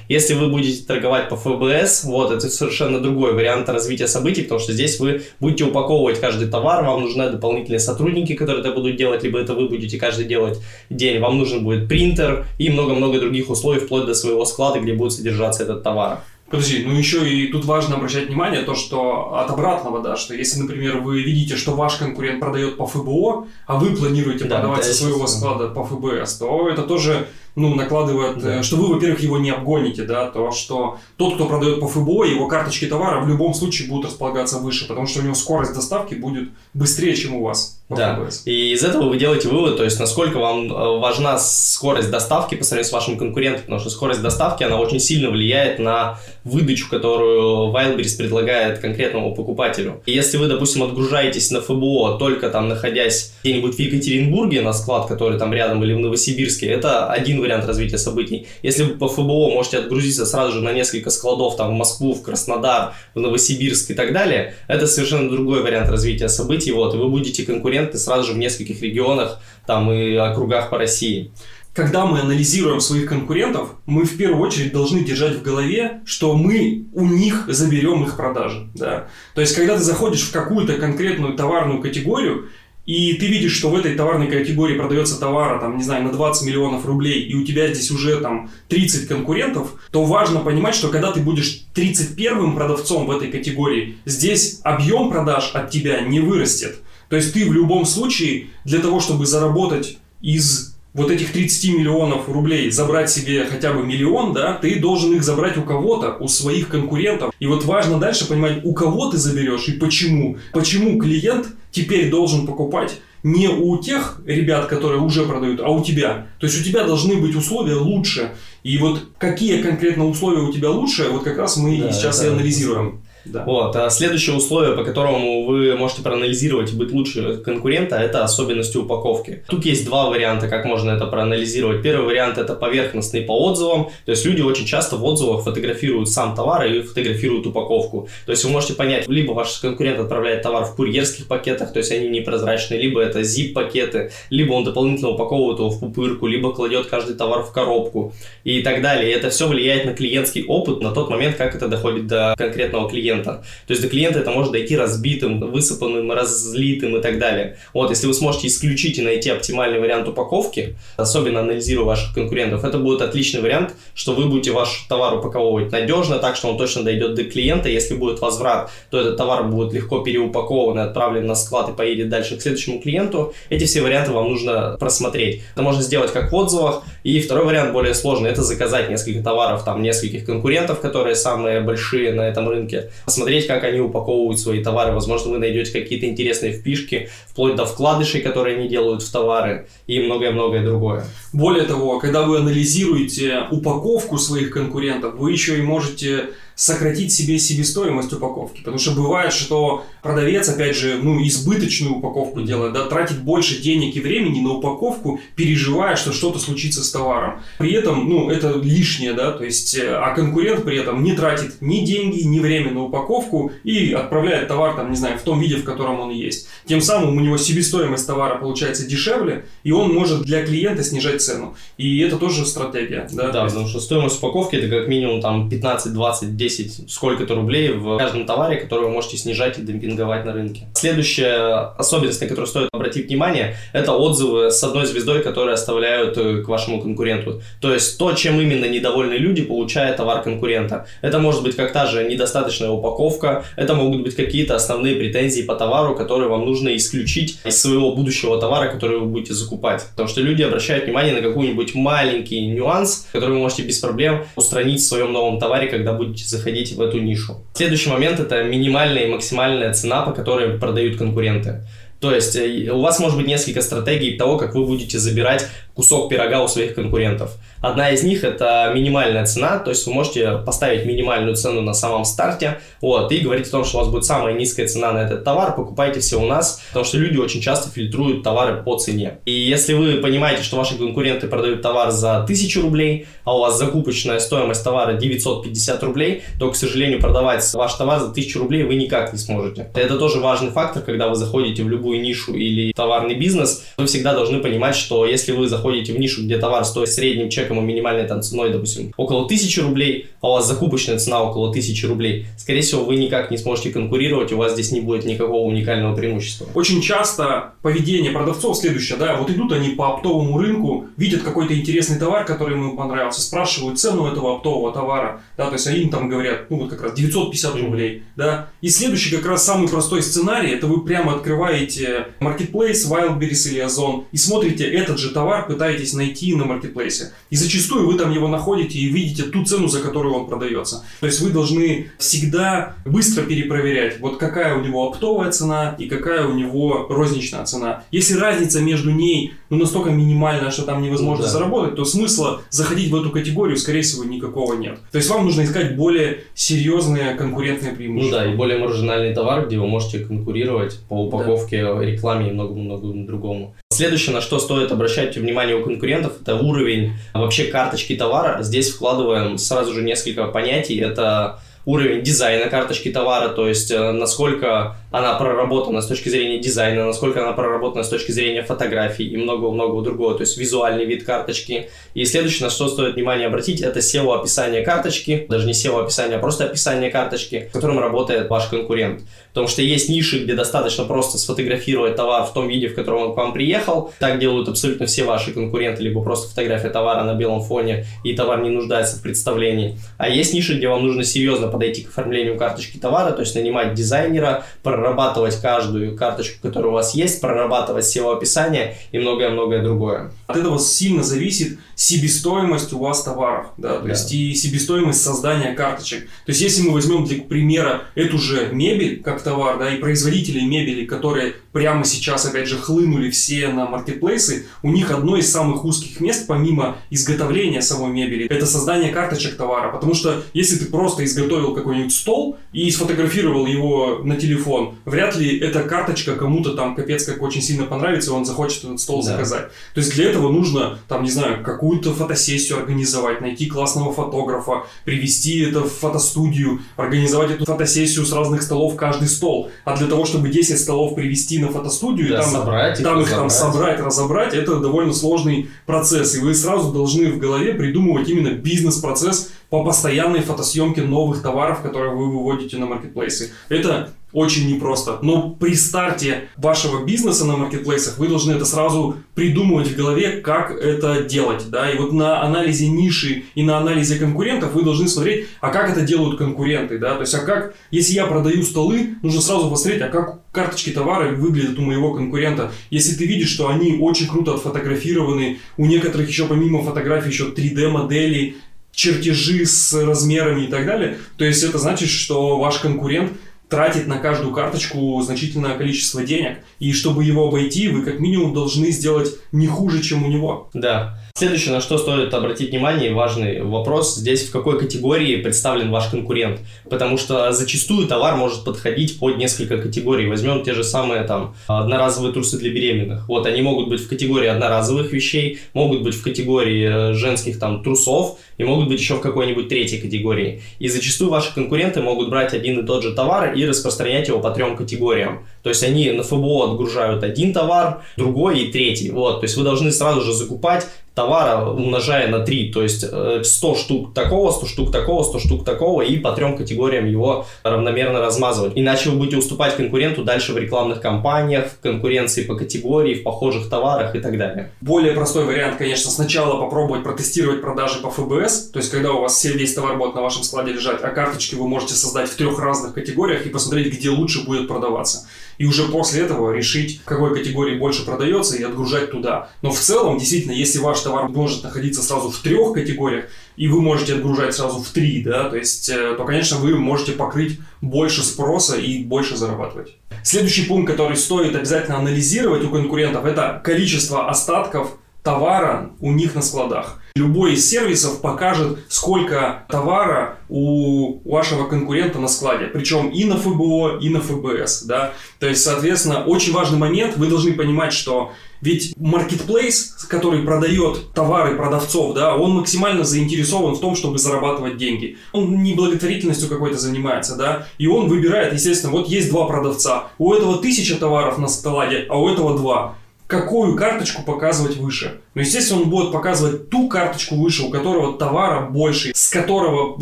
Если 0.07 0.33
вы 0.33 0.49
будете 0.49 0.85
торговать 0.85 1.29
по 1.29 1.35
ФБС, 1.35 2.03
вот 2.03 2.31
это 2.31 2.49
совершенно 2.49 2.99
другой 2.99 3.33
вариант 3.33 3.69
развития 3.69 4.07
событий, 4.07 4.43
потому 4.43 4.59
что 4.59 4.73
здесь 4.73 4.99
вы 4.99 5.23
будете 5.39 5.65
упаковывать 5.65 6.19
каждый 6.19 6.47
товар, 6.47 6.83
вам 6.85 7.01
нужны 7.01 7.29
дополнительные 7.29 7.79
сотрудники, 7.79 8.33
которые 8.33 8.61
это 8.61 8.71
будут 8.71 8.95
делать, 8.95 9.23
либо 9.23 9.39
это 9.39 9.53
вы 9.53 9.69
будете 9.69 9.97
каждый 9.97 10.25
делать 10.25 10.59
день. 10.89 11.19
Вам 11.19 11.37
нужен 11.37 11.63
будет 11.63 11.87
принтер 11.87 12.45
и 12.57 12.69
много-много 12.69 13.19
других 13.19 13.49
условий, 13.49 13.79
вплоть 13.79 14.05
до 14.05 14.13
своего 14.13 14.45
склада, 14.45 14.79
где 14.79 14.93
будет 14.93 15.13
содержаться 15.13 15.63
этот 15.63 15.83
товар. 15.83 16.21
Подожди, 16.49 16.83
ну 16.83 16.93
еще 16.93 17.29
и 17.29 17.47
тут 17.47 17.65
важно 17.65 17.95
обращать 17.95 18.27
внимание 18.27 18.63
то, 18.63 18.73
что 18.73 19.35
от 19.35 19.51
обратного, 19.51 20.01
да, 20.01 20.15
что 20.15 20.33
если, 20.33 20.59
например, 20.59 20.97
вы 20.97 21.21
видите, 21.21 21.55
что 21.55 21.75
ваш 21.75 21.97
конкурент 21.97 22.39
продает 22.39 22.75
по 22.77 22.87
ФБО, 22.87 23.45
а 23.67 23.77
вы 23.77 23.95
планируете 23.95 24.45
да, 24.45 24.55
продавать 24.55 24.83
со 24.83 24.93
своего 24.95 25.27
склада 25.27 25.67
по 25.67 25.83
ФБС, 25.83 26.37
то 26.37 26.67
это 26.67 26.81
тоже 26.81 27.27
ну, 27.59 27.75
накладывает, 27.75 28.41
да. 28.41 28.59
Э, 28.59 28.63
что 28.63 28.77
вы, 28.77 28.93
во-первых, 28.93 29.19
его 29.19 29.37
не 29.37 29.51
обгоните, 29.51 30.03
да, 30.03 30.27
то, 30.27 30.51
что 30.51 30.97
тот, 31.17 31.35
кто 31.35 31.45
продает 31.45 31.79
по 31.79 31.87
ФБО, 31.87 32.23
его 32.23 32.47
карточки 32.47 32.85
товара 32.85 33.21
в 33.21 33.27
любом 33.27 33.53
случае 33.53 33.89
будут 33.89 34.05
располагаться 34.05 34.59
выше, 34.59 34.87
потому 34.87 35.07
что 35.07 35.19
у 35.19 35.23
него 35.23 35.35
скорость 35.35 35.73
доставки 35.73 36.15
будет 36.15 36.49
быстрее, 36.73 37.15
чем 37.15 37.35
у 37.35 37.43
вас. 37.43 37.79
Да. 37.89 38.19
И 38.45 38.73
из 38.73 38.83
этого 38.83 39.09
вы 39.09 39.17
делаете 39.17 39.49
вывод, 39.49 39.77
то 39.77 39.83
есть 39.83 39.99
насколько 39.99 40.37
вам 40.37 40.71
э, 40.71 40.99
важна 40.99 41.39
скорость 41.39 42.11
доставки 42.11 42.53
по 42.55 42.63
сравнению 42.63 42.89
с 42.89 42.93
вашим 42.93 43.17
конкурентом, 43.17 43.63
потому 43.63 43.79
что 43.79 43.89
скорость 43.89 44.21
доставки, 44.21 44.63
она 44.63 44.77
очень 44.77 44.99
сильно 44.99 45.31
влияет 45.31 45.79
на 45.79 46.19
выдачу, 46.43 46.87
которую 46.87 47.73
Wildberries 47.73 48.15
предлагает 48.15 48.79
конкретному 48.79 49.33
покупателю. 49.33 50.03
И 50.05 50.11
если 50.11 50.37
вы, 50.37 50.47
допустим, 50.47 50.83
отгружаетесь 50.83 51.49
на 51.49 51.61
ФБО, 51.61 52.19
только 52.19 52.49
там 52.49 52.67
находясь 52.67 53.33
где-нибудь 53.43 53.75
в 53.75 53.79
Екатеринбурге 53.79 54.61
на 54.61 54.73
склад, 54.73 55.07
который 55.07 55.39
там 55.39 55.51
рядом, 55.51 55.83
или 55.83 55.93
в 55.93 55.99
Новосибирске, 55.99 56.67
это 56.67 57.07
один 57.07 57.41
вариант 57.41 57.48
развития 57.49 57.97
событий. 57.97 58.47
Если 58.61 58.83
вы 58.83 58.93
по 58.95 59.07
ФБО 59.07 59.49
можете 59.49 59.79
отгрузиться 59.79 60.25
сразу 60.27 60.53
же 60.53 60.61
на 60.61 60.73
несколько 60.73 61.09
складов, 61.09 61.55
там 61.55 61.73
в 61.73 61.77
Москву, 61.77 62.13
в 62.13 62.21
Краснодар, 62.21 62.93
в 63.15 63.19
Новосибирск 63.19 63.89
и 63.91 63.93
так 63.95 64.13
далее, 64.13 64.53
это 64.67 64.85
совершенно 64.85 65.29
другой 65.29 65.63
вариант 65.63 65.89
развития 65.89 66.29
событий, 66.29 66.71
вот, 66.71 66.93
и 66.93 66.97
вы 66.97 67.09
будете 67.09 67.43
конкурентом 67.43 67.79
клиенты 67.79 67.97
сразу 67.97 68.27
же 68.27 68.33
в 68.33 68.37
нескольких 68.37 68.81
регионах 68.81 69.39
там 69.65 69.91
и 69.91 70.15
округах 70.15 70.69
по 70.69 70.77
России. 70.77 71.31
Когда 71.73 72.05
мы 72.05 72.19
анализируем 72.19 72.81
своих 72.81 73.07
конкурентов, 73.07 73.69
мы 73.85 74.03
в 74.03 74.17
первую 74.17 74.41
очередь 74.41 74.73
должны 74.73 75.03
держать 75.03 75.37
в 75.37 75.43
голове, 75.43 76.01
что 76.05 76.35
мы 76.35 76.87
у 76.93 77.05
них 77.05 77.45
заберем 77.47 78.03
их 78.03 78.17
продажи. 78.17 78.67
Да? 78.73 79.07
То 79.35 79.41
есть, 79.41 79.55
когда 79.55 79.77
ты 79.77 79.83
заходишь 79.83 80.23
в 80.23 80.31
какую-то 80.31 80.73
конкретную 80.73 81.35
товарную 81.35 81.81
категорию, 81.81 82.49
и 82.85 83.13
ты 83.13 83.27
видишь, 83.27 83.53
что 83.55 83.69
в 83.69 83.75
этой 83.75 83.95
товарной 83.95 84.27
категории 84.27 84.75
продается 84.75 85.19
товара, 85.19 85.59
там, 85.59 85.77
не 85.77 85.83
знаю, 85.83 86.03
на 86.03 86.11
20 86.11 86.47
миллионов 86.47 86.85
рублей, 86.85 87.21
и 87.21 87.35
у 87.35 87.43
тебя 87.43 87.71
здесь 87.71 87.91
уже 87.91 88.19
там 88.19 88.49
30 88.67 89.07
конкурентов, 89.07 89.73
то 89.91 90.03
важно 90.05 90.39
понимать, 90.39 90.75
что 90.75 90.89
когда 90.89 91.11
ты 91.11 91.19
будешь 91.19 91.65
31-м 91.75 92.55
продавцом 92.55 93.05
в 93.05 93.11
этой 93.11 93.29
категории, 93.29 93.97
здесь 94.05 94.59
объем 94.63 95.11
продаж 95.11 95.51
от 95.53 95.69
тебя 95.69 96.01
не 96.01 96.19
вырастет. 96.19 96.79
То 97.09 97.15
есть 97.15 97.33
ты 97.33 97.47
в 97.47 97.53
любом 97.53 97.85
случае 97.85 98.47
для 98.65 98.79
того, 98.79 98.99
чтобы 98.99 99.25
заработать 99.25 99.97
из 100.21 100.75
вот 100.93 101.11
этих 101.11 101.31
30 101.31 101.73
миллионов 101.75 102.27
рублей, 102.27 102.71
забрать 102.71 103.09
себе 103.09 103.45
хотя 103.45 103.73
бы 103.73 103.85
миллион, 103.85 104.33
да, 104.33 104.53
ты 104.53 104.79
должен 104.79 105.13
их 105.13 105.23
забрать 105.23 105.57
у 105.57 105.63
кого-то, 105.63 106.17
у 106.19 106.27
своих 106.27 106.69
конкурентов. 106.69 107.33
И 107.39 107.45
вот 107.45 107.63
важно 107.65 107.99
дальше 107.99 108.27
понимать, 108.27 108.61
у 108.63 108.73
кого 108.73 109.09
ты 109.09 109.17
заберешь 109.17 109.67
и 109.67 109.73
почему. 109.73 110.37
Почему 110.51 110.99
клиент 110.99 111.47
теперь 111.71 112.09
должен 112.09 112.47
покупать 112.47 112.99
не 113.21 113.47
у 113.49 113.77
тех 113.77 114.21
ребят, 114.25 114.67
которые 114.67 115.01
уже 115.01 115.25
продают, 115.25 115.59
а 115.59 115.69
у 115.69 115.83
тебя. 115.83 116.27
То 116.39 116.47
есть 116.47 116.59
у 116.59 116.63
тебя 116.63 116.85
должны 116.85 117.15
быть 117.15 117.35
условия 117.35 117.75
лучше. 117.75 118.31
И 118.63 118.77
вот 118.77 119.03
какие 119.17 119.61
конкретно 119.61 120.07
условия 120.07 120.41
у 120.41 120.51
тебя 120.51 120.69
лучше, 120.69 121.09
вот 121.09 121.23
как 121.23 121.37
раз 121.37 121.57
мы 121.57 121.77
да, 121.77 121.91
сейчас 121.91 122.23
и 122.23 122.27
анализируем. 122.27 123.01
Да. 123.25 123.43
Вот. 123.43 123.75
А 123.75 123.89
следующее 123.89 124.35
условие, 124.35 124.75
по 124.75 124.83
которому 124.83 125.45
вы 125.45 125.75
можете 125.75 126.01
проанализировать 126.01 126.71
и 126.71 126.75
быть 126.75 126.91
лучше 126.91 127.37
конкурента, 127.37 127.97
это 127.97 128.23
особенности 128.23 128.77
упаковки. 128.77 129.43
Тут 129.47 129.65
есть 129.65 129.85
два 129.85 130.09
варианта, 130.09 130.47
как 130.47 130.65
можно 130.65 130.91
это 130.91 131.05
проанализировать. 131.05 131.81
Первый 131.81 132.05
вариант 132.05 132.37
это 132.37 132.55
поверхностный 132.55 133.21
по 133.21 133.37
отзывам. 133.45 133.89
То 134.05 134.11
есть 134.11 134.25
люди 134.25 134.41
очень 134.41 134.65
часто 134.65 134.95
в 134.95 135.03
отзывах 135.03 135.43
фотографируют 135.43 136.09
сам 136.09 136.35
товар 136.35 136.65
и 136.65 136.81
фотографируют 136.81 137.45
упаковку. 137.47 138.07
То 138.25 138.31
есть 138.31 138.43
вы 138.43 138.51
можете 138.51 138.73
понять, 138.73 139.07
либо 139.07 139.33
ваш 139.33 139.59
конкурент 139.59 139.99
отправляет 139.99 140.41
товар 140.41 140.65
в 140.65 140.75
курьерских 140.75 141.27
пакетах, 141.27 141.73
то 141.73 141.79
есть 141.79 141.91
они 141.91 142.07
непрозрачные, 142.07 142.81
либо 142.81 143.01
это 143.01 143.21
zip-пакеты, 143.21 144.11
либо 144.29 144.53
он 144.53 144.63
дополнительно 144.63 145.09
упаковывает 145.09 145.59
его 145.59 145.69
в 145.69 145.79
пупырку, 145.79 146.27
либо 146.27 146.53
кладет 146.53 146.87
каждый 146.87 147.15
товар 147.15 147.43
в 147.43 147.51
коробку 147.51 148.13
и 148.43 148.61
так 148.61 148.81
далее. 148.81 149.11
И 149.11 149.13
это 149.13 149.29
все 149.29 149.47
влияет 149.47 149.85
на 149.85 149.93
клиентский 149.93 150.45
опыт 150.45 150.81
на 150.81 150.91
тот 150.91 151.09
момент, 151.09 151.35
как 151.35 151.55
это 151.55 151.67
доходит 151.67 152.07
до 152.07 152.33
конкретного 152.37 152.89
клиента 152.89 153.08
клиента. 153.09 153.43
То 153.67 153.71
есть 153.71 153.81
до 153.81 153.89
клиента 153.89 154.19
это 154.19 154.31
может 154.31 154.51
дойти 154.51 154.77
разбитым, 154.77 155.39
высыпанным, 155.39 156.11
разлитым 156.11 156.97
и 156.97 157.01
так 157.01 157.19
далее. 157.19 157.57
Вот, 157.73 157.89
если 157.89 158.07
вы 158.07 158.13
сможете 158.13 158.47
исключить 158.47 158.97
и 158.97 159.01
найти 159.01 159.29
оптимальный 159.29 159.79
вариант 159.79 160.07
упаковки, 160.07 160.75
особенно 160.97 161.41
анализируя 161.41 161.85
ваших 161.85 162.13
конкурентов, 162.13 162.63
это 162.63 162.77
будет 162.77 163.01
отличный 163.01 163.41
вариант, 163.41 163.73
что 163.95 164.13
вы 164.13 164.25
будете 164.25 164.51
ваш 164.51 164.85
товар 164.89 165.15
упаковывать 165.15 165.71
надежно, 165.71 166.19
так 166.19 166.35
что 166.35 166.49
он 166.49 166.57
точно 166.57 166.83
дойдет 166.83 167.15
до 167.15 167.23
клиента. 167.23 167.69
Если 167.69 167.95
будет 167.95 168.19
возврат, 168.19 168.71
то 168.89 168.99
этот 168.99 169.17
товар 169.17 169.43
будет 169.43 169.73
легко 169.73 169.99
переупакован 169.99 170.79
и 170.79 170.81
отправлен 170.81 171.25
на 171.25 171.35
склад 171.35 171.69
и 171.69 171.73
поедет 171.73 172.09
дальше 172.09 172.37
к 172.37 172.41
следующему 172.41 172.79
клиенту. 172.79 173.33
Эти 173.49 173.65
все 173.65 173.81
варианты 173.81 174.11
вам 174.11 174.29
нужно 174.29 174.77
просмотреть. 174.79 175.41
Это 175.53 175.63
можно 175.63 175.81
сделать 175.81 176.11
как 176.11 176.31
в 176.31 176.35
отзывах. 176.35 176.83
И 177.03 177.19
второй 177.21 177.45
вариант 177.45 177.71
более 177.71 177.93
сложный, 177.93 178.29
это 178.29 178.43
заказать 178.43 178.89
несколько 178.89 179.23
товаров, 179.23 179.63
там 179.63 179.81
нескольких 179.81 180.25
конкурентов, 180.25 180.79
которые 180.79 181.15
самые 181.15 181.61
большие 181.61 182.13
на 182.13 182.27
этом 182.27 182.49
рынке, 182.49 182.91
посмотреть, 183.05 183.47
как 183.47 183.63
они 183.63 183.79
упаковывают 183.79 184.39
свои 184.39 184.63
товары. 184.63 184.93
Возможно, 184.93 185.31
вы 185.31 185.37
найдете 185.37 185.71
какие-то 185.71 186.05
интересные 186.05 186.53
впишки, 186.53 187.09
вплоть 187.27 187.55
до 187.55 187.65
вкладышей, 187.65 188.21
которые 188.21 188.57
они 188.57 188.67
делают 188.67 189.03
в 189.03 189.11
товары 189.11 189.67
и 189.87 189.99
многое-многое 189.99 190.63
другое. 190.63 191.05
Более 191.33 191.65
того, 191.65 191.99
когда 191.99 192.23
вы 192.23 192.37
анализируете 192.37 193.43
упаковку 193.51 194.17
своих 194.17 194.51
конкурентов, 194.51 195.15
вы 195.15 195.31
еще 195.31 195.57
и 195.57 195.61
можете 195.61 196.29
сократить 196.59 197.13
себе 197.13 197.39
себестоимость 197.39 198.11
упаковки. 198.11 198.57
Потому 198.57 198.79
что 198.79 198.91
бывает, 198.91 199.31
что 199.31 199.85
продавец, 200.03 200.49
опять 200.49 200.75
же, 200.75 200.99
ну, 201.01 201.25
избыточную 201.25 201.95
упаковку 201.95 202.41
делает, 202.41 202.73
да, 202.73 202.85
тратит 202.85 203.21
больше 203.23 203.61
денег 203.61 203.95
и 203.95 204.01
времени 204.01 204.41
на 204.41 204.55
упаковку, 204.55 205.21
переживая, 205.35 205.95
что 205.95 206.11
что-то 206.11 206.37
случится 206.37 206.83
с 206.83 206.91
товаром. 206.91 207.39
При 207.59 207.71
этом, 207.71 208.09
ну, 208.09 208.29
это 208.29 208.59
лишнее, 208.61 209.13
да, 209.13 209.31
то 209.31 209.45
есть, 209.45 209.73
э, 209.77 209.95
а 209.95 210.13
конкурент 210.13 210.65
при 210.65 210.77
этом 210.77 211.01
не 211.01 211.13
тратит 211.13 211.61
ни 211.61 211.85
деньги, 211.85 212.23
ни 212.23 212.41
время 212.41 212.73
на 212.73 212.83
упаковку 212.83 213.53
и 213.63 213.93
отправляет 213.93 214.49
товар, 214.49 214.75
там, 214.75 214.91
не 214.91 214.97
знаю, 214.97 215.17
в 215.17 215.21
том 215.21 215.39
виде, 215.39 215.55
в 215.55 215.63
котором 215.63 216.01
он 216.01 216.09
есть. 216.09 216.49
Тем 216.65 216.81
самым 216.81 217.15
у 217.15 217.21
него 217.21 217.37
себестоимость 217.37 218.05
товара 218.05 218.37
получается 218.37 218.85
дешевле, 218.85 219.45
и 219.63 219.71
он 219.71 219.93
может 219.93 220.23
для 220.23 220.45
клиента 220.45 220.83
снижать 220.83 221.21
цену. 221.21 221.55
И 221.77 221.99
это 221.99 222.17
тоже 222.17 222.45
стратегия, 222.45 223.07
да. 223.13 223.31
Да, 223.31 223.45
потому 223.45 223.65
что 223.65 223.79
стоимость 223.79 224.17
упаковки 224.17 224.57
это 224.57 224.67
как 224.67 224.89
минимум 224.89 225.21
там 225.21 225.49
15, 225.49 225.93
20, 225.93 226.35
10 226.35 226.48
10 226.49 226.91
сколько-то 226.91 227.35
рублей 227.35 227.71
в 227.71 227.97
каждом 227.97 228.25
товаре, 228.25 228.57
который 228.57 228.85
вы 228.85 228.89
можете 228.89 229.17
снижать 229.17 229.57
и 229.59 229.61
демпинговать 229.61 230.25
на 230.25 230.33
рынке. 230.33 230.67
Следующая 230.73 231.73
особенность, 231.77 232.21
на 232.21 232.27
которую 232.27 232.47
стоит 232.47 232.69
обратить 232.73 233.07
внимание, 233.07 233.55
это 233.73 233.93
отзывы 233.93 234.51
с 234.51 234.63
одной 234.63 234.85
звездой, 234.85 235.21
которые 235.21 235.53
оставляют 235.53 236.17
э, 236.17 236.41
к 236.41 236.47
вашему 236.47 236.81
конкуренту. 236.81 237.41
То 237.61 237.73
есть 237.73 237.97
то, 237.97 238.13
чем 238.13 238.39
именно 238.41 238.65
недовольны 238.65 239.13
люди, 239.13 239.41
получая 239.43 239.95
товар 239.95 240.23
конкурента. 240.23 240.85
Это 241.01 241.19
может 241.19 241.43
быть 241.43 241.55
как 241.55 241.71
та 241.71 241.85
же 241.85 242.03
недостаточная 242.03 242.69
упаковка, 242.69 243.43
это 243.55 243.75
могут 243.75 244.03
быть 244.03 244.15
какие-то 244.15 244.55
основные 244.55 244.95
претензии 244.95 245.41
по 245.41 245.55
товару, 245.55 245.95
которые 245.95 246.29
вам 246.29 246.45
нужно 246.45 246.75
исключить 246.75 247.39
из 247.45 247.61
своего 247.61 247.95
будущего 247.95 248.39
товара, 248.39 248.69
который 248.71 248.99
вы 248.99 249.05
будете 249.05 249.33
закупать. 249.33 249.85
Потому 249.91 250.09
что 250.09 250.21
люди 250.21 250.41
обращают 250.41 250.85
внимание 250.85 251.13
на 251.13 251.21
какой-нибудь 251.21 251.75
маленький 251.75 252.47
нюанс, 252.47 253.07
который 253.11 253.31
вы 253.31 253.39
можете 253.39 253.63
без 253.63 253.79
проблем 253.79 254.25
устранить 254.35 254.81
в 254.81 254.87
своем 254.87 255.13
новом 255.13 255.39
товаре, 255.39 255.67
когда 255.67 255.93
будете 255.93 256.25
заходить 256.25 256.38
в 256.75 256.81
эту 256.81 256.99
нишу. 256.99 257.37
Следующий 257.53 257.89
момент 257.89 258.19
это 258.19 258.43
минимальная 258.43 259.03
и 259.03 259.11
максимальная 259.11 259.73
цена, 259.73 260.01
по 260.01 260.11
которой 260.11 260.57
продают 260.57 260.97
конкуренты. 260.97 261.63
То 261.99 262.13
есть 262.13 262.35
э, 262.35 262.69
у 262.71 262.81
вас 262.81 262.99
может 262.99 263.17
быть 263.17 263.27
несколько 263.27 263.61
стратегий 263.61 264.17
того, 264.17 264.37
как 264.37 264.55
вы 264.55 264.65
будете 264.65 264.99
забирать 264.99 265.47
кусок 265.79 266.09
пирога 266.09 266.43
у 266.43 266.47
своих 266.47 266.75
конкурентов. 266.75 267.37
Одна 267.61 267.89
из 267.91 268.03
них 268.03 268.25
это 268.25 268.71
минимальная 268.75 269.25
цена, 269.25 269.59
то 269.59 269.69
есть 269.69 269.87
вы 269.87 269.93
можете 269.93 270.37
поставить 270.45 270.85
минимальную 270.85 271.35
цену 271.35 271.61
на 271.61 271.73
самом 271.73 272.03
старте, 272.03 272.59
вот, 272.81 273.11
и 273.13 273.19
говорить 273.19 273.47
о 273.47 273.51
том, 273.51 273.63
что 273.63 273.77
у 273.77 273.79
вас 273.81 273.89
будет 273.89 274.03
самая 274.03 274.33
низкая 274.33 274.67
цена 274.67 274.91
на 274.91 274.99
этот 274.99 275.23
товар, 275.23 275.55
покупайте 275.55 276.01
все 276.01 276.21
у 276.21 276.25
нас, 276.25 276.61
потому 276.69 276.83
что 276.83 276.97
люди 276.97 277.17
очень 277.17 277.41
часто 277.41 277.69
фильтруют 277.69 278.23
товары 278.23 278.61
по 278.61 278.77
цене. 278.77 279.19
И 279.23 279.31
если 279.31 279.73
вы 279.73 280.01
понимаете, 280.01 280.43
что 280.43 280.57
ваши 280.57 280.77
конкуренты 280.77 281.27
продают 281.27 281.61
товар 281.61 281.91
за 281.91 282.17
1000 282.17 282.61
рублей, 282.61 283.07
а 283.23 283.37
у 283.37 283.39
вас 283.39 283.57
закупочная 283.57 284.19
стоимость 284.19 284.63
товара 284.63 284.93
950 284.93 285.83
рублей, 285.83 286.23
то, 286.39 286.51
к 286.51 286.55
сожалению, 286.57 286.99
продавать 286.99 287.49
ваш 287.53 287.73
товар 287.75 287.99
за 287.99 288.09
1000 288.09 288.39
рублей 288.39 288.63
вы 288.63 288.75
никак 288.75 289.13
не 289.13 289.19
сможете. 289.19 289.69
Это 289.75 289.97
тоже 289.97 290.19
важный 290.19 290.51
фактор, 290.51 290.83
когда 290.83 291.07
вы 291.07 291.15
заходите 291.15 291.63
в 291.63 291.69
любую 291.69 291.88
нишу 291.97 292.33
или 292.33 292.71
товарный 292.73 293.15
бизнес, 293.15 293.65
вы 293.77 293.85
всегда 293.87 294.13
должны 294.13 294.39
понимать, 294.39 294.75
что 294.75 295.05
если 295.05 295.31
вы 295.31 295.47
заходите 295.47 295.93
в 295.93 295.99
нишу, 295.99 296.23
где 296.23 296.37
товар 296.37 296.63
стоит 296.65 296.89
средним 296.89 297.29
чеком 297.29 297.59
и 297.59 297.61
минимальной 297.61 298.07
там 298.07 298.21
ценой, 298.21 298.51
допустим, 298.51 298.93
около 298.97 299.25
1000 299.25 299.61
рублей, 299.63 300.07
а 300.21 300.29
у 300.29 300.33
вас 300.33 300.47
закупочная 300.47 300.97
цена 300.99 301.23
около 301.23 301.49
1000 301.49 301.87
рублей, 301.87 302.25
скорее 302.37 302.61
всего, 302.61 302.83
вы 302.83 302.95
никак 302.95 303.31
не 303.31 303.37
сможете 303.37 303.71
конкурировать, 303.71 304.31
у 304.31 304.37
вас 304.37 304.53
здесь 304.53 304.71
не 304.71 304.81
будет 304.81 305.05
никакого 305.05 305.47
уникального 305.47 305.95
преимущества. 305.95 306.47
Очень 306.53 306.81
часто 306.81 307.53
поведение 307.61 308.11
продавцов 308.11 308.57
следующее, 308.57 308.97
да, 308.97 309.15
вот 309.15 309.29
идут 309.29 309.51
они 309.53 309.69
по 309.69 309.95
оптовому 309.95 310.37
рынку, 310.37 310.87
видят 310.97 311.21
какой-то 311.23 311.53
интересный 311.57 311.97
товар, 311.97 312.25
который 312.25 312.57
им 312.57 312.75
понравился, 312.77 313.21
спрашивают 313.21 313.79
цену 313.79 314.07
этого 314.07 314.35
оптового 314.35 314.71
товара, 314.71 315.21
да, 315.37 315.47
то 315.47 315.53
есть 315.53 315.67
они 315.67 315.85
там 315.85 316.09
говорят, 316.09 316.49
ну 316.49 316.57
вот 316.57 316.69
как 316.69 316.81
раз 316.81 316.93
950 316.93 317.55
рублей, 317.55 318.03
да, 318.15 318.49
и 318.61 318.69
следующий 318.69 319.15
как 319.15 319.25
раз 319.25 319.45
самый 319.45 319.67
простой 319.67 320.01
сценарий, 320.01 320.51
это 320.51 320.67
вы 320.67 320.83
прямо 320.83 321.15
открываете 321.15 321.78
Marketplace, 322.19 322.87
Wildberries 322.89 323.49
или 323.49 323.59
Озон 323.59 324.05
и 324.11 324.17
смотрите 324.17 324.65
этот 324.65 324.97
же 324.99 325.11
товар, 325.11 325.47
пытаетесь 325.47 325.93
найти 325.93 326.35
на 326.35 326.45
маркетплейсе. 326.45 327.13
И 327.29 327.35
зачастую 327.35 327.87
вы 327.87 327.97
там 327.97 328.11
его 328.11 328.27
находите 328.27 328.77
и 328.77 328.87
видите 328.87 329.23
ту 329.23 329.43
цену, 329.45 329.67
за 329.67 329.79
которую 329.81 330.15
он 330.15 330.27
продается. 330.27 330.83
То 330.99 331.05
есть 331.05 331.21
вы 331.21 331.31
должны 331.31 331.91
всегда 331.97 332.75
быстро 332.85 333.23
перепроверять, 333.23 333.99
вот 333.99 334.17
какая 334.17 334.55
у 334.55 334.61
него 334.61 334.87
оптовая 334.87 335.31
цена 335.31 335.75
и 335.77 335.87
какая 335.87 336.27
у 336.27 336.33
него 336.33 336.87
розничная 336.89 337.45
цена. 337.45 337.83
Если 337.91 338.15
разница 338.15 338.61
между 338.61 338.91
ней 338.91 339.33
ну, 339.49 339.57
настолько 339.57 339.89
минимальная, 339.89 340.51
что 340.51 340.63
там 340.63 340.81
невозможно 340.81 341.25
да. 341.25 341.31
заработать, 341.31 341.75
то 341.75 341.85
смысла 341.85 342.41
заходить 342.49 342.91
в 342.91 342.95
эту 342.95 343.09
категорию, 343.09 343.57
скорее 343.57 343.81
всего, 343.81 344.03
никакого 344.03 344.53
нет. 344.53 344.79
То 344.91 344.97
есть 344.97 345.09
вам 345.09 345.25
нужно 345.25 345.43
искать 345.43 345.75
более 345.75 346.23
серьезные 346.35 347.15
конкурентные 347.15 347.73
преимущества. 347.73 348.19
Ну 348.19 348.23
да, 348.25 348.31
и 348.31 348.35
более 348.35 348.59
маржинальный 348.59 349.13
товар, 349.13 349.47
где 349.47 349.57
вы 349.57 349.67
можете 349.67 349.99
конкурировать 349.99 350.79
по 350.87 351.05
упаковке, 351.05 351.63
да. 351.63 351.68
Рекламе 351.79 352.29
и 352.29 352.31
многому-многому 352.31 353.05
другому. 353.05 353.55
Следующее, 353.71 354.13
на 354.13 354.21
что 354.21 354.39
стоит 354.39 354.71
обращать 354.71 355.15
внимание 355.15 355.55
у 355.55 355.63
конкурентов, 355.63 356.13
это 356.21 356.35
уровень 356.35 356.93
вообще 357.13 357.45
карточки 357.45 357.95
товара. 357.95 358.41
Здесь 358.41 358.71
вкладываем 358.71 359.37
сразу 359.37 359.73
же 359.73 359.81
несколько 359.81 360.25
понятий. 360.25 360.77
Это 360.79 361.39
уровень 361.65 362.01
дизайна 362.03 362.49
карточки 362.49 362.91
товара, 362.91 363.29
то 363.29 363.47
есть 363.47 363.71
э, 363.71 363.91
насколько 363.91 364.77
она 364.91 365.13
проработана 365.15 365.81
с 365.81 365.87
точки 365.87 366.09
зрения 366.09 366.39
дизайна, 366.39 366.85
насколько 366.85 367.21
она 367.21 367.33
проработана 367.33 367.83
с 367.83 367.89
точки 367.89 368.11
зрения 368.11 368.43
фотографий 368.43 369.07
и 369.07 369.17
много-много 369.17 369.81
другого, 369.81 370.15
то 370.15 370.21
есть 370.21 370.37
визуальный 370.37 370.85
вид 370.85 371.03
карточки. 371.03 371.69
И 371.93 372.05
следующее, 372.05 372.45
на 372.45 372.49
что 372.49 372.67
стоит 372.67 372.95
внимание 372.95 373.27
обратить, 373.27 373.61
это 373.61 373.79
SEO-описание 373.79 374.63
карточки, 374.63 375.25
даже 375.29 375.45
не 375.45 375.53
SEO-описание, 375.53 376.17
а 376.17 376.19
просто 376.19 376.45
описание 376.45 376.89
карточки, 376.89 377.49
в 377.49 377.53
котором 377.53 377.79
работает 377.79 378.29
ваш 378.29 378.47
конкурент. 378.47 379.01
Потому 379.29 379.47
что 379.47 379.61
есть 379.61 379.89
ниши, 379.89 380.23
где 380.23 380.33
достаточно 380.33 380.85
просто 380.85 381.17
сфотографировать 381.17 381.95
товар 381.95 382.23
в 382.25 382.33
том 382.33 382.47
виде, 382.47 382.67
в 382.67 382.75
котором 382.75 383.01
он 383.03 383.13
к 383.13 383.17
вам 383.17 383.31
приехал. 383.31 383.91
Так 383.99 384.19
делают 384.19 384.49
абсолютно 384.49 384.87
все 384.87 385.03
ваши 385.03 385.31
конкуренты, 385.31 385.83
либо 385.83 386.01
просто 386.01 386.29
фотография 386.29 386.69
товара 386.69 387.03
на 387.03 387.13
белом 387.13 387.41
фоне, 387.41 387.85
и 388.03 388.13
товар 388.13 388.41
не 388.41 388.49
нуждается 388.49 388.97
в 388.97 389.03
представлении. 389.03 389.77
А 389.97 390.09
есть 390.09 390.33
ниши, 390.33 390.55
где 390.55 390.67
вам 390.67 390.85
нужно 390.85 391.03
серьезно 391.03 391.47
подойти 391.47 391.83
к 391.83 391.89
оформлению 391.89 392.37
карточки 392.37 392.77
товара, 392.77 393.11
то 393.11 393.21
есть 393.21 393.35
нанимать 393.35 393.75
дизайнера, 393.75 394.45
прорабатывать 394.79 395.35
каждую 395.41 395.95
карточку, 395.97 396.47
которая 396.47 396.71
у 396.71 396.73
вас 396.73 396.95
есть, 396.95 397.19
прорабатывать 397.19 397.85
SEO-описание 397.85 398.75
и 398.91 398.99
многое-многое 398.99 399.61
другое. 399.61 400.11
От 400.29 400.37
этого 400.37 400.59
сильно 400.59 401.01
зависит 401.01 401.57
себестоимость 401.73 402.71
у 402.71 402.77
вас 402.77 403.01
товаров, 403.01 403.47
да, 403.57 403.79
то 403.79 403.85
да. 403.85 403.89
есть 403.89 404.13
и 404.13 404.35
себестоимость 404.35 405.01
создания 405.01 405.53
карточек. 405.53 406.03
То 406.03 406.31
есть 406.31 406.39
если 406.39 406.61
мы 406.61 406.73
возьмем 406.73 407.03
для 407.05 407.23
примера 407.23 407.85
эту 407.95 408.19
же 408.19 408.49
мебель 408.51 409.01
как 409.01 409.23
товар, 409.23 409.57
да, 409.57 409.73
и 409.73 409.79
производителей 409.79 410.45
мебели, 410.45 410.85
которые 410.85 411.33
прямо 411.51 411.83
сейчас, 411.83 412.27
опять 412.27 412.47
же, 412.47 412.59
хлынули 412.59 413.09
все 413.09 413.47
на 413.47 413.65
маркетплейсы, 413.65 414.45
у 414.61 414.71
них 414.71 414.91
одно 414.91 415.17
из 415.17 415.31
самых 415.31 415.65
узких 415.65 415.99
мест, 415.99 416.27
помимо 416.27 416.77
изготовления 416.91 417.63
самой 417.63 417.91
мебели, 417.91 418.27
это 418.27 418.45
создание 418.45 418.91
карточек 418.91 419.35
товара. 419.35 419.71
Потому 419.71 419.95
что 419.95 420.23
если 420.33 420.57
ты 420.57 420.65
просто 420.65 421.03
изготовил 421.05 421.55
какой-нибудь 421.55 421.91
стол 421.91 422.37
и 422.53 422.69
сфотографировал 422.69 423.47
его 423.47 424.01
на 424.03 424.15
телефон, 424.15 424.75
вряд 424.85 425.15
ли 425.15 425.39
эта 425.39 425.63
карточка 425.63 426.15
кому-то 426.15 426.53
там 426.53 426.75
капец 426.75 427.05
как 427.05 427.23
очень 427.23 427.41
сильно 427.41 427.63
понравится, 427.63 428.11
и 428.11 428.13
он 428.13 428.25
захочет 428.25 428.65
этот 428.65 428.79
стол 428.79 429.03
да. 429.03 429.13
заказать. 429.13 429.49
То 429.73 429.79
есть 429.79 429.95
для 429.95 430.09
этого 430.09 430.18
нужно, 430.27 430.79
там, 430.87 431.03
не 431.03 431.09
знаю, 431.09 431.43
какую-то 431.43 431.93
фотосессию 431.93 432.59
организовать, 432.59 433.21
найти 433.21 433.45
классного 433.45 433.93
фотографа, 433.93 434.65
привести 434.83 435.39
это 435.39 435.61
в 435.61 435.69
фотостудию, 435.69 436.59
организовать 436.75 437.31
эту 437.31 437.45
фотосессию 437.45 438.05
с 438.05 438.11
разных 438.11 438.41
столов 438.41 438.75
каждый 438.75 439.07
стол. 439.07 439.49
А 439.63 439.77
для 439.77 439.87
того, 439.87 440.05
чтобы 440.05 440.29
10 440.29 440.59
столов 440.59 440.95
привести 440.95 441.39
на 441.39 441.49
фотостудию, 441.49 442.09
да, 442.09 442.21
там, 442.21 442.31
собрать, 442.31 442.83
там 442.83 443.01
их 443.01 443.09
там 443.09 443.29
собрать, 443.29 443.79
разобрать, 443.79 444.33
это 444.33 444.59
довольно 444.59 444.93
сложный 444.93 445.49
процесс. 445.65 446.15
И 446.15 446.19
вы 446.19 446.35
сразу 446.35 446.71
должны 446.71 447.11
в 447.11 447.17
голове 447.17 447.53
придумывать 447.53 448.09
именно 448.09 448.29
бизнес-процесс 448.29 449.31
по 449.49 449.63
постоянной 449.63 450.21
фотосъемке 450.21 450.83
новых 450.83 451.21
товаров, 451.21 451.61
которые 451.61 451.95
вы 451.95 452.11
выводите 452.11 452.57
на 452.57 452.65
маркетплейсы. 452.67 453.31
Это 453.49 453.91
очень 454.11 454.51
непросто. 454.51 454.99
Но 455.01 455.29
при 455.29 455.53
старте 455.53 456.29
вашего 456.35 456.83
бизнеса 456.83 457.25
на 457.25 457.37
маркетплейсах 457.37 457.97
вы 457.97 458.07
должны 458.07 458.33
это 458.33 458.45
сразу 458.45 458.97
придумывать 459.13 459.67
в 459.67 459.75
голове, 459.75 460.21
как 460.21 460.51
это 460.51 461.03
делать. 461.03 461.49
Да? 461.49 461.69
И 461.69 461.77
вот 461.77 461.93
на 461.93 462.23
анализе 462.23 462.69
ниши 462.69 463.25
и 463.35 463.43
на 463.43 463.57
анализе 463.57 463.97
конкурентов 463.97 464.53
вы 464.53 464.63
должны 464.63 464.87
смотреть, 464.87 465.27
а 465.41 465.49
как 465.49 465.69
это 465.69 465.81
делают 465.81 466.17
конкуренты. 466.17 466.79
Да? 466.79 466.95
То 466.95 467.01
есть, 467.01 467.13
а 467.13 467.19
как, 467.19 467.53
если 467.71 467.93
я 467.93 468.07
продаю 468.07 468.43
столы, 468.43 468.95
нужно 469.03 469.21
сразу 469.21 469.49
посмотреть, 469.49 469.83
а 469.83 469.89
как 469.89 470.19
карточки 470.31 470.71
товара 470.71 471.11
выглядят 471.11 471.59
у 471.59 471.61
моего 471.61 471.93
конкурента. 471.93 472.51
Если 472.69 472.95
ты 472.95 473.05
видишь, 473.05 473.29
что 473.29 473.47
они 473.49 473.77
очень 473.79 474.07
круто 474.07 474.33
отфотографированы, 474.33 475.39
у 475.57 475.65
некоторых 475.65 476.07
еще 476.07 476.25
помимо 476.25 476.63
фотографий 476.63 477.09
еще 477.09 477.25
3D 477.25 477.69
модели, 477.69 478.37
чертежи 478.79 479.45
с 479.45 479.73
размерами 479.73 480.45
и 480.45 480.47
так 480.47 480.65
далее, 480.65 480.99
то 481.17 481.25
есть 481.25 481.43
это 481.43 481.57
значит, 481.57 481.89
что 481.89 482.39
ваш 482.39 482.59
конкурент 482.59 483.11
тратит 483.49 483.87
на 483.87 483.97
каждую 483.97 484.33
карточку 484.33 485.01
значительное 485.01 485.57
количество 485.57 486.03
денег. 486.03 486.37
И 486.59 486.71
чтобы 486.71 487.03
его 487.03 487.27
обойти, 487.27 487.67
вы 487.67 487.83
как 487.83 487.99
минимум 487.99 488.33
должны 488.33 488.71
сделать 488.71 489.15
не 489.33 489.47
хуже, 489.47 489.81
чем 489.81 490.05
у 490.05 490.07
него. 490.07 490.49
Да. 490.53 490.97
Следующее, 491.19 491.53
на 491.53 491.59
что 491.59 491.77
стоит 491.77 492.13
обратить 492.13 492.51
внимание, 492.51 492.93
важный 492.93 493.41
вопрос, 493.41 493.97
здесь 493.97 494.23
в 494.23 494.31
какой 494.31 494.57
категории 494.57 495.17
представлен 495.17 495.69
ваш 495.69 495.87
конкурент. 495.87 496.39
Потому 496.69 496.97
что 496.97 497.33
зачастую 497.33 497.89
товар 497.89 498.15
может 498.15 498.45
подходить 498.45 498.97
под 498.99 499.17
несколько 499.17 499.57
категорий. 499.57 500.07
Возьмем 500.07 500.45
те 500.45 500.53
же 500.53 500.63
самые 500.63 501.03
там 501.03 501.35
одноразовые 501.47 502.13
трусы 502.13 502.37
для 502.37 502.49
беременных. 502.51 503.05
Вот 503.09 503.25
они 503.25 503.41
могут 503.41 503.67
быть 503.67 503.81
в 503.81 503.89
категории 503.89 504.29
одноразовых 504.29 504.93
вещей, 504.93 505.39
могут 505.53 505.83
быть 505.83 505.93
в 505.93 506.01
категории 506.01 506.91
э, 506.91 506.93
женских 506.93 507.37
там 507.37 507.63
трусов 507.63 508.17
и 508.37 508.45
могут 508.45 508.69
быть 508.69 508.79
еще 508.79 508.93
в 508.93 509.01
какой-нибудь 509.01 509.49
третьей 509.49 509.79
категории. 509.79 510.41
И 510.59 510.69
зачастую 510.69 511.11
ваши 511.11 511.33
конкуренты 511.33 511.81
могут 511.81 512.09
брать 512.09 512.33
один 512.33 512.61
и 512.61 512.65
тот 512.65 512.81
же 512.81 512.93
товар 512.93 513.33
и 513.33 513.45
распространять 513.45 514.07
его 514.07 514.19
по 514.21 514.31
трем 514.31 514.55
категориям. 514.55 515.27
То 515.43 515.49
есть 515.49 515.63
они 515.63 515.91
на 515.91 516.03
ФБО 516.03 516.51
отгружают 516.51 517.03
один 517.03 517.33
товар, 517.33 517.81
другой 517.97 518.39
и 518.39 518.51
третий. 518.53 518.89
Вот. 518.89 519.19
То 519.19 519.25
есть 519.25 519.35
вы 519.35 519.43
должны 519.43 519.73
сразу 519.73 520.01
же 520.01 520.13
закупать 520.13 520.65
товара, 520.99 521.49
умножая 521.49 522.09
на 522.09 522.19
3, 522.19 522.51
то 522.51 522.61
есть 522.61 522.81
100 522.81 523.21
э, 523.21 523.55
штук 523.55 523.93
такого, 523.93 524.31
100 524.31 524.45
штук 524.47 524.71
такого, 524.71 525.03
100 525.03 525.19
штук 525.19 525.45
такого, 525.45 525.81
и 525.81 525.97
по 525.97 526.11
трем 526.11 526.35
категориям 526.35 526.85
его 526.87 527.25
равномерно 527.43 528.01
размазывать. 528.01 528.51
Иначе 528.55 528.89
вы 528.89 528.97
будете 528.97 529.15
уступать 529.15 529.55
конкуренту 529.55 530.03
дальше 530.03 530.33
в 530.33 530.37
рекламных 530.37 530.81
кампаниях, 530.81 531.45
в 531.53 531.59
конкуренции 531.61 532.23
по 532.23 532.35
категории, 532.35 532.95
в 532.95 533.03
похожих 533.03 533.49
товарах 533.49 533.95
и 533.95 533.99
так 533.99 534.17
далее. 534.17 534.51
Более 534.59 534.91
простой 534.91 535.23
вариант, 535.23 535.55
конечно, 535.57 535.89
сначала 535.89 536.37
попробовать 536.37 536.83
протестировать 536.83 537.41
продажи 537.41 537.79
по 537.79 537.89
ФБС, 537.89 538.49
то 538.49 538.59
есть 538.59 538.69
когда 538.69 538.91
у 538.91 539.01
вас 539.01 539.15
все 539.15 539.31
весь 539.31 539.53
товар 539.53 539.77
будет 539.77 539.95
на 539.95 540.01
вашем 540.01 540.23
складе 540.23 540.51
лежать, 540.51 540.81
а 540.83 540.89
карточки 540.89 541.35
вы 541.35 541.47
можете 541.47 541.75
создать 541.75 542.09
в 542.09 542.15
трех 542.15 542.37
разных 542.39 542.73
категориях 542.73 543.25
и 543.25 543.29
посмотреть, 543.29 543.73
где 543.73 543.89
лучше 543.89 544.25
будет 544.25 544.49
продаваться 544.49 545.07
и 545.39 545.45
уже 545.45 545.63
после 545.69 546.01
этого 546.01 546.33
решить, 546.33 546.81
в 546.81 546.85
какой 546.85 547.15
категории 547.15 547.57
больше 547.57 547.85
продается 547.85 548.35
и 548.35 548.43
отгружать 548.43 548.91
туда. 548.91 549.29
Но 549.41 549.51
в 549.51 549.57
целом, 549.57 549.97
действительно, 549.97 550.33
если 550.33 550.59
ваш 550.59 550.81
товар 550.81 550.88
может 550.89 551.43
находиться 551.43 551.81
сразу 551.81 552.09
в 552.09 552.17
трех 552.19 552.53
категориях, 552.53 553.05
и 553.37 553.47
вы 553.47 553.61
можете 553.61 553.95
отгружать 553.95 554.35
сразу 554.35 554.59
в 554.59 554.67
три, 554.69 555.01
да, 555.01 555.29
то 555.29 555.37
есть, 555.37 555.69
э, 555.69 555.95
то, 555.95 556.03
конечно, 556.03 556.37
вы 556.37 556.55
можете 556.55 556.91
покрыть 556.91 557.39
больше 557.61 558.03
спроса 558.03 558.57
и 558.57 558.83
больше 558.83 559.15
зарабатывать. 559.15 559.75
Следующий 560.03 560.45
пункт, 560.45 560.71
который 560.71 560.97
стоит 560.97 561.35
обязательно 561.35 561.77
анализировать 561.77 562.43
у 562.43 562.49
конкурентов, 562.49 563.05
это 563.05 563.41
количество 563.43 564.09
остатков 564.09 564.77
товара 565.03 565.71
у 565.79 565.91
них 565.91 566.15
на 566.15 566.21
складах. 566.21 566.81
Любой 566.95 567.33
из 567.33 567.49
сервисов 567.49 568.01
покажет, 568.01 568.59
сколько 568.67 569.45
товара 569.49 570.17
у 570.27 570.99
вашего 571.09 571.47
конкурента 571.47 571.99
на 571.99 572.07
складе. 572.07 572.47
Причем 572.47 572.89
и 572.89 573.05
на 573.05 573.17
ФБО, 573.17 573.79
и 573.79 573.89
на 573.89 574.01
ФБС. 574.01 574.63
Да? 574.63 574.93
То 575.19 575.27
есть, 575.27 575.43
соответственно, 575.43 576.03
очень 576.03 576.33
важный 576.33 576.57
момент. 576.57 576.97
Вы 576.97 577.07
должны 577.07 577.33
понимать, 577.33 577.73
что 577.73 578.11
ведь 578.41 578.73
маркетплейс, 578.77 579.75
который 579.89 580.23
продает 580.23 580.93
товары 580.93 581.35
продавцов, 581.35 581.93
да, 581.93 582.15
он 582.15 582.35
максимально 582.35 582.83
заинтересован 582.83 583.55
в 583.55 583.59
том, 583.59 583.75
чтобы 583.75 583.97
зарабатывать 583.97 584.57
деньги. 584.57 584.97
Он 585.11 585.43
не 585.43 585.53
благотворительностью 585.53 586.29
какой-то 586.29 586.57
занимается, 586.57 587.15
да, 587.15 587.47
и 587.57 587.67
он 587.67 587.87
выбирает, 587.87 588.33
естественно, 588.33 588.71
вот 588.71 588.87
есть 588.87 589.09
два 589.09 589.25
продавца, 589.25 589.89
у 589.97 590.13
этого 590.13 590.37
тысяча 590.37 590.75
товаров 590.75 591.17
на 591.17 591.27
складе, 591.27 591.85
а 591.89 591.99
у 591.99 592.09
этого 592.09 592.37
два 592.37 592.75
какую 593.09 593.55
карточку 593.55 594.03
показывать 594.03 594.57
выше. 594.57 595.01
Но, 595.15 595.21
естественно, 595.21 595.63
он 595.63 595.69
будет 595.71 595.91
показывать 595.91 596.51
ту 596.51 596.69
карточку 596.69 597.15
выше, 597.15 597.41
у 597.41 597.49
которого 597.49 597.97
товара 597.97 598.47
больше, 598.47 598.91
с 598.93 599.09
которого 599.09 599.81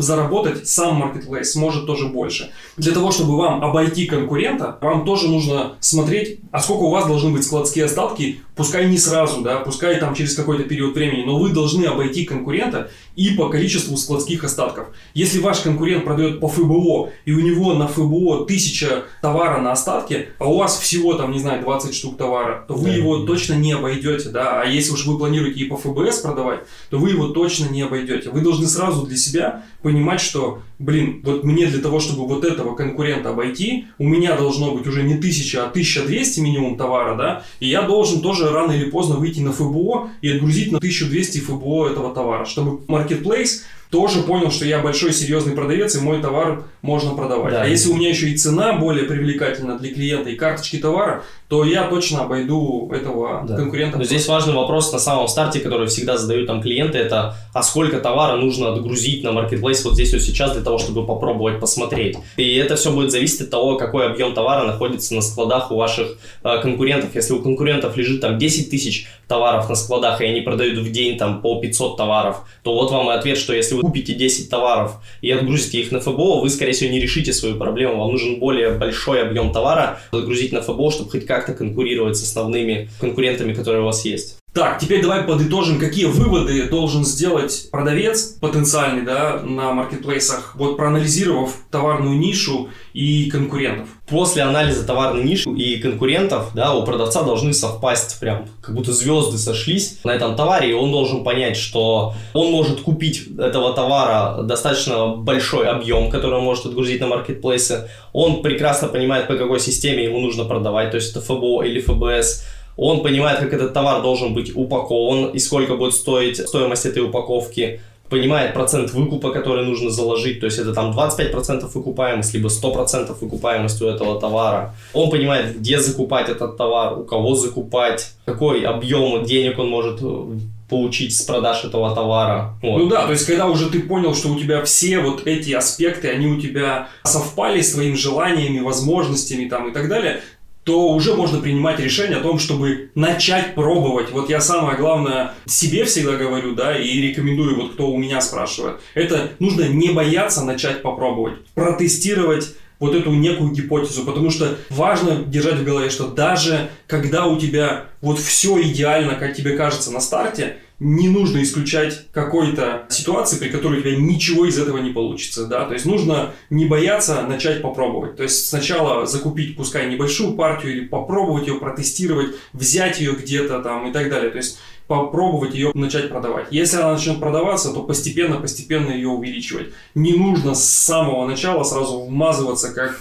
заработать 0.00 0.66
сам 0.66 1.02
marketplace 1.02 1.44
сможет 1.44 1.84
тоже 1.86 2.06
больше. 2.06 2.50
Для 2.78 2.92
того, 2.92 3.12
чтобы 3.12 3.36
вам 3.36 3.62
обойти 3.62 4.06
конкурента, 4.06 4.78
вам 4.80 5.04
тоже 5.04 5.28
нужно 5.28 5.74
смотреть, 5.80 6.40
а 6.52 6.60
сколько 6.60 6.84
у 6.84 6.90
вас 6.90 7.06
должны 7.06 7.30
быть 7.30 7.44
складские 7.44 7.84
остатки 7.84 8.40
пускай 8.58 8.88
не 8.90 8.98
сразу, 8.98 9.40
да, 9.40 9.60
пускай 9.60 9.98
там 10.00 10.14
через 10.14 10.34
какой-то 10.34 10.64
период 10.64 10.94
времени, 10.94 11.24
но 11.24 11.38
вы 11.38 11.50
должны 11.50 11.86
обойти 11.86 12.24
конкурента 12.24 12.90
и 13.14 13.30
по 13.30 13.48
количеству 13.48 13.96
складских 13.96 14.42
остатков. 14.44 14.88
Если 15.14 15.38
ваш 15.38 15.60
конкурент 15.60 16.04
продает 16.04 16.40
по 16.40 16.48
ФБО, 16.48 17.10
и 17.24 17.32
у 17.32 17.40
него 17.40 17.74
на 17.74 17.86
ФБО 17.86 18.46
тысяча 18.46 19.04
товара 19.22 19.60
на 19.60 19.72
остатке, 19.72 20.30
а 20.38 20.50
у 20.50 20.58
вас 20.58 20.78
всего 20.78 21.14
там, 21.14 21.30
не 21.30 21.38
знаю, 21.38 21.62
20 21.62 21.94
штук 21.94 22.16
товара, 22.16 22.64
то 22.66 22.74
вы 22.74 22.88
да. 22.88 22.94
его 22.96 23.18
точно 23.20 23.54
не 23.54 23.72
обойдете, 23.72 24.28
да, 24.30 24.60
а 24.60 24.64
если 24.66 24.92
уж 24.92 25.06
вы 25.06 25.16
планируете 25.18 25.60
и 25.60 25.64
по 25.64 25.76
ФБС 25.76 26.18
продавать, 26.18 26.60
то 26.90 26.98
вы 26.98 27.10
его 27.10 27.28
точно 27.28 27.66
не 27.66 27.82
обойдете. 27.82 28.30
Вы 28.30 28.40
должны 28.40 28.66
сразу 28.66 29.06
для 29.06 29.16
себя 29.16 29.64
понимать, 29.82 30.20
что, 30.20 30.62
блин, 30.80 31.20
вот 31.24 31.44
мне 31.44 31.66
для 31.66 31.80
того, 31.80 32.00
чтобы 32.00 32.26
вот 32.26 32.44
этого 32.44 32.74
конкурента 32.74 33.30
обойти, 33.30 33.86
у 33.98 34.08
меня 34.08 34.36
должно 34.36 34.72
быть 34.74 34.86
уже 34.88 35.04
не 35.04 35.14
1000, 35.14 35.62
а 35.62 35.68
1200 35.68 36.40
минимум 36.40 36.76
товара, 36.76 37.16
да, 37.16 37.44
и 37.60 37.68
я 37.68 37.82
должен 37.82 38.20
тоже 38.20 38.47
рано 38.52 38.72
или 38.72 38.90
поздно 38.90 39.16
выйти 39.16 39.40
на 39.40 39.52
ФБО 39.52 40.10
и 40.20 40.30
отгрузить 40.30 40.72
на 40.72 40.78
1200 40.78 41.38
ФБО 41.38 41.90
этого 41.90 42.14
товара, 42.14 42.44
чтобы 42.44 42.80
маркетплейс 42.88 43.64
тоже 43.90 44.22
понял, 44.22 44.50
что 44.50 44.64
я 44.64 44.80
большой 44.80 45.12
серьезный 45.12 45.54
продавец, 45.54 45.94
и 45.96 46.00
мой 46.00 46.20
товар 46.20 46.64
можно 46.82 47.14
продавать. 47.14 47.52
Да. 47.52 47.62
А 47.62 47.66
если 47.66 47.90
у 47.90 47.96
меня 47.96 48.10
еще 48.10 48.28
и 48.28 48.36
цена 48.36 48.74
более 48.74 49.04
привлекательна 49.04 49.78
для 49.78 49.92
клиента, 49.92 50.30
и 50.30 50.36
карточки 50.36 50.76
товара, 50.76 51.22
то 51.48 51.64
я 51.64 51.84
точно 51.84 52.22
обойду 52.22 52.90
этого 52.92 53.44
да. 53.46 53.56
конкурента. 53.56 53.96
Но 53.96 54.04
здесь 54.04 54.28
важный 54.28 54.54
вопрос 54.54 54.92
на 54.92 54.98
самом 54.98 55.28
старте, 55.28 55.60
который 55.60 55.86
всегда 55.86 56.18
задают 56.18 56.46
там 56.46 56.60
клиенты, 56.60 56.98
это 56.98 57.36
а 57.54 57.62
сколько 57.62 57.98
товара 58.00 58.36
нужно 58.36 58.72
отгрузить 58.72 59.24
на 59.24 59.32
маркетплейс 59.32 59.82
вот 59.84 59.94
здесь 59.94 60.12
вот 60.12 60.22
сейчас 60.22 60.52
для 60.52 60.62
того, 60.62 60.78
чтобы 60.78 61.06
попробовать 61.06 61.58
посмотреть. 61.58 62.18
И 62.36 62.56
это 62.56 62.76
все 62.76 62.92
будет 62.92 63.10
зависеть 63.10 63.42
от 63.42 63.50
того, 63.50 63.76
какой 63.76 64.06
объем 64.06 64.34
товара 64.34 64.66
находится 64.66 65.14
на 65.14 65.22
складах 65.22 65.70
у 65.70 65.76
ваших 65.76 66.18
э, 66.44 66.60
конкурентов. 66.60 67.14
Если 67.14 67.32
у 67.32 67.40
конкурентов 67.40 67.96
лежит 67.96 68.20
там 68.20 68.38
10 68.38 68.70
тысяч 68.70 69.06
товаров 69.28 69.68
на 69.68 69.76
складах, 69.76 70.20
и 70.20 70.24
они 70.24 70.40
продают 70.40 70.78
в 70.78 70.90
день 70.90 71.18
там 71.18 71.42
по 71.42 71.60
500 71.60 71.96
товаров, 71.96 72.38
то 72.62 72.74
вот 72.74 72.90
вам 72.90 73.10
и 73.10 73.14
ответ, 73.14 73.38
что 73.38 73.52
если 73.52 73.74
вы 73.74 73.82
купите 73.82 74.14
10 74.14 74.50
товаров 74.50 74.96
и 75.20 75.30
отгрузите 75.30 75.80
их 75.80 75.92
на 75.92 76.00
ФБО, 76.00 76.40
вы, 76.40 76.50
скорее 76.50 76.72
всего, 76.72 76.90
не 76.90 77.00
решите 77.00 77.32
свою 77.32 77.56
проблему. 77.56 77.98
Вам 77.98 78.12
нужен 78.12 78.40
более 78.40 78.70
большой 78.70 79.22
объем 79.22 79.52
товара 79.52 80.00
отгрузить 80.10 80.52
на 80.52 80.62
ФБО, 80.62 80.90
чтобы 80.90 81.10
хоть 81.10 81.26
как-то 81.26 81.52
конкурировать 81.52 82.16
с 82.16 82.22
основными 82.22 82.88
конкурентами, 82.98 83.52
которые 83.52 83.82
у 83.82 83.86
вас 83.86 84.04
есть. 84.04 84.38
Так, 84.58 84.80
теперь 84.80 85.02
давай 85.02 85.22
подытожим, 85.22 85.78
какие 85.78 86.06
выводы 86.06 86.68
должен 86.68 87.04
сделать 87.04 87.68
продавец 87.70 88.36
потенциальный 88.40 89.02
да, 89.02 89.40
на 89.40 89.72
маркетплейсах, 89.72 90.56
вот 90.56 90.76
проанализировав 90.76 91.54
товарную 91.70 92.18
нишу 92.18 92.68
и 92.92 93.30
конкурентов. 93.30 93.86
После 94.08 94.42
анализа 94.42 94.84
товарной 94.84 95.22
ниши 95.22 95.48
и 95.48 95.76
конкурентов, 95.76 96.50
да, 96.56 96.74
у 96.74 96.84
продавца 96.84 97.22
должны 97.22 97.52
совпасть 97.52 98.18
прям, 98.18 98.46
как 98.60 98.74
будто 98.74 98.92
звезды 98.92 99.38
сошлись 99.38 100.00
на 100.02 100.10
этом 100.10 100.34
товаре, 100.34 100.70
и 100.70 100.74
он 100.74 100.90
должен 100.90 101.22
понять, 101.22 101.56
что 101.56 102.14
он 102.32 102.50
может 102.50 102.80
купить 102.80 103.28
этого 103.38 103.74
товара 103.74 104.42
достаточно 104.42 105.06
большой 105.06 105.68
объем, 105.68 106.10
который 106.10 106.38
он 106.38 106.44
может 106.44 106.66
отгрузить 106.66 107.00
на 107.00 107.06
маркетплейсы. 107.06 107.88
Он 108.12 108.42
прекрасно 108.42 108.88
понимает, 108.88 109.28
по 109.28 109.36
какой 109.36 109.60
системе 109.60 110.02
ему 110.02 110.18
нужно 110.18 110.44
продавать, 110.46 110.90
то 110.90 110.96
есть 110.96 111.12
это 111.12 111.20
ФБО 111.20 111.62
или 111.62 111.80
ФБС, 111.80 112.44
он 112.78 113.02
понимает, 113.02 113.40
как 113.40 113.52
этот 113.52 113.74
товар 113.74 114.02
должен 114.02 114.34
быть 114.34 114.52
упакован 114.54 115.30
и 115.30 115.38
сколько 115.40 115.74
будет 115.74 115.94
стоить 115.94 116.36
стоимость 116.38 116.86
этой 116.86 117.02
упаковки, 117.02 117.80
понимает 118.08 118.54
процент 118.54 118.92
выкупа, 118.92 119.32
который 119.32 119.66
нужно 119.66 119.90
заложить, 119.90 120.40
то 120.40 120.46
есть 120.46 120.58
это 120.58 120.72
там 120.72 120.92
25% 120.92 121.68
выкупаемость, 121.74 122.32
либо 122.34 122.48
100% 122.48 123.16
выкупаемость 123.20 123.82
у 123.82 123.86
этого 123.86 124.20
товара. 124.20 124.74
Он 124.94 125.10
понимает, 125.10 125.58
где 125.58 125.80
закупать 125.80 126.28
этот 126.28 126.56
товар, 126.56 127.00
у 127.00 127.04
кого 127.04 127.34
закупать, 127.34 128.12
какой 128.24 128.62
объем 128.62 129.24
денег 129.24 129.58
он 129.58 129.68
может 129.68 129.98
э, 130.00 130.24
получить 130.68 131.16
с 131.16 131.22
продаж 131.22 131.64
этого 131.64 131.94
товара. 131.94 132.54
Вот. 132.62 132.78
Ну 132.78 132.88
да, 132.88 133.06
то 133.06 133.12
есть 133.12 133.26
когда 133.26 133.46
уже 133.46 133.68
ты 133.70 133.80
понял, 133.80 134.14
что 134.14 134.28
у 134.28 134.38
тебя 134.38 134.62
все 134.64 135.00
вот 135.00 135.26
эти 135.26 135.52
аспекты, 135.52 136.08
они 136.08 136.28
у 136.28 136.40
тебя 136.40 136.88
совпали 137.04 137.60
с 137.60 137.72
твоими 137.72 137.96
желаниями, 137.96 138.60
возможностями 138.60 139.48
там 139.48 139.68
и 139.68 139.72
так 139.72 139.88
далее, 139.88 140.20
то 140.68 140.90
уже 140.90 141.14
можно 141.14 141.40
принимать 141.40 141.80
решение 141.80 142.18
о 142.18 142.20
том, 142.20 142.38
чтобы 142.38 142.90
начать 142.94 143.54
пробовать. 143.54 144.10
Вот 144.10 144.28
я 144.28 144.38
самое 144.38 144.76
главное 144.76 145.32
себе 145.46 145.86
всегда 145.86 146.16
говорю, 146.16 146.54
да, 146.54 146.78
и 146.78 147.00
рекомендую, 147.00 147.56
вот 147.56 147.72
кто 147.72 147.90
у 147.90 147.96
меня 147.96 148.20
спрашивает, 148.20 148.76
это 148.92 149.30
нужно 149.38 149.66
не 149.66 149.88
бояться 149.88 150.44
начать 150.44 150.82
попробовать, 150.82 151.42
протестировать 151.54 152.54
вот 152.80 152.94
эту 152.94 153.12
некую 153.12 153.52
гипотезу, 153.52 154.04
потому 154.04 154.28
что 154.28 154.58
важно 154.68 155.22
держать 155.24 155.60
в 155.60 155.64
голове, 155.64 155.88
что 155.88 156.06
даже 156.06 156.68
когда 156.86 157.24
у 157.24 157.40
тебя 157.40 157.86
вот 158.02 158.18
все 158.18 158.60
идеально, 158.60 159.14
как 159.14 159.34
тебе 159.34 159.56
кажется 159.56 159.90
на 159.90 160.00
старте, 160.00 160.58
не 160.80 161.08
нужно 161.08 161.42
исключать 161.42 162.06
какой-то 162.12 162.86
ситуации, 162.88 163.38
при 163.38 163.48
которой 163.48 163.78
у 163.78 163.82
тебя 163.82 163.96
ничего 163.96 164.46
из 164.46 164.58
этого 164.58 164.78
не 164.78 164.90
получится, 164.90 165.46
да, 165.46 165.64
то 165.64 165.74
есть 165.74 165.86
нужно 165.86 166.34
не 166.50 166.66
бояться 166.66 167.22
начать 167.22 167.62
попробовать, 167.62 168.16
то 168.16 168.22
есть 168.22 168.46
сначала 168.46 169.04
закупить, 169.04 169.56
пускай 169.56 169.90
небольшую 169.90 170.34
партию 170.34 170.72
или 170.72 170.86
попробовать 170.86 171.48
ее 171.48 171.54
протестировать, 171.54 172.36
взять 172.52 173.00
ее 173.00 173.12
где-то 173.12 173.60
там 173.60 173.88
и 173.88 173.92
так 173.92 174.08
далее, 174.08 174.30
то 174.30 174.38
есть 174.38 174.58
попробовать 174.88 175.54
ее 175.54 175.70
начать 175.74 176.08
продавать. 176.08 176.46
Если 176.50 176.78
она 176.78 176.92
начнет 176.92 177.20
продаваться, 177.20 177.72
то 177.72 177.82
постепенно-постепенно 177.82 178.90
ее 178.90 179.08
увеличивать. 179.08 179.68
Не 179.94 180.14
нужно 180.14 180.54
с 180.54 180.64
самого 180.64 181.26
начала 181.26 181.62
сразу 181.62 182.00
вмазываться, 182.00 182.72
как 182.74 182.98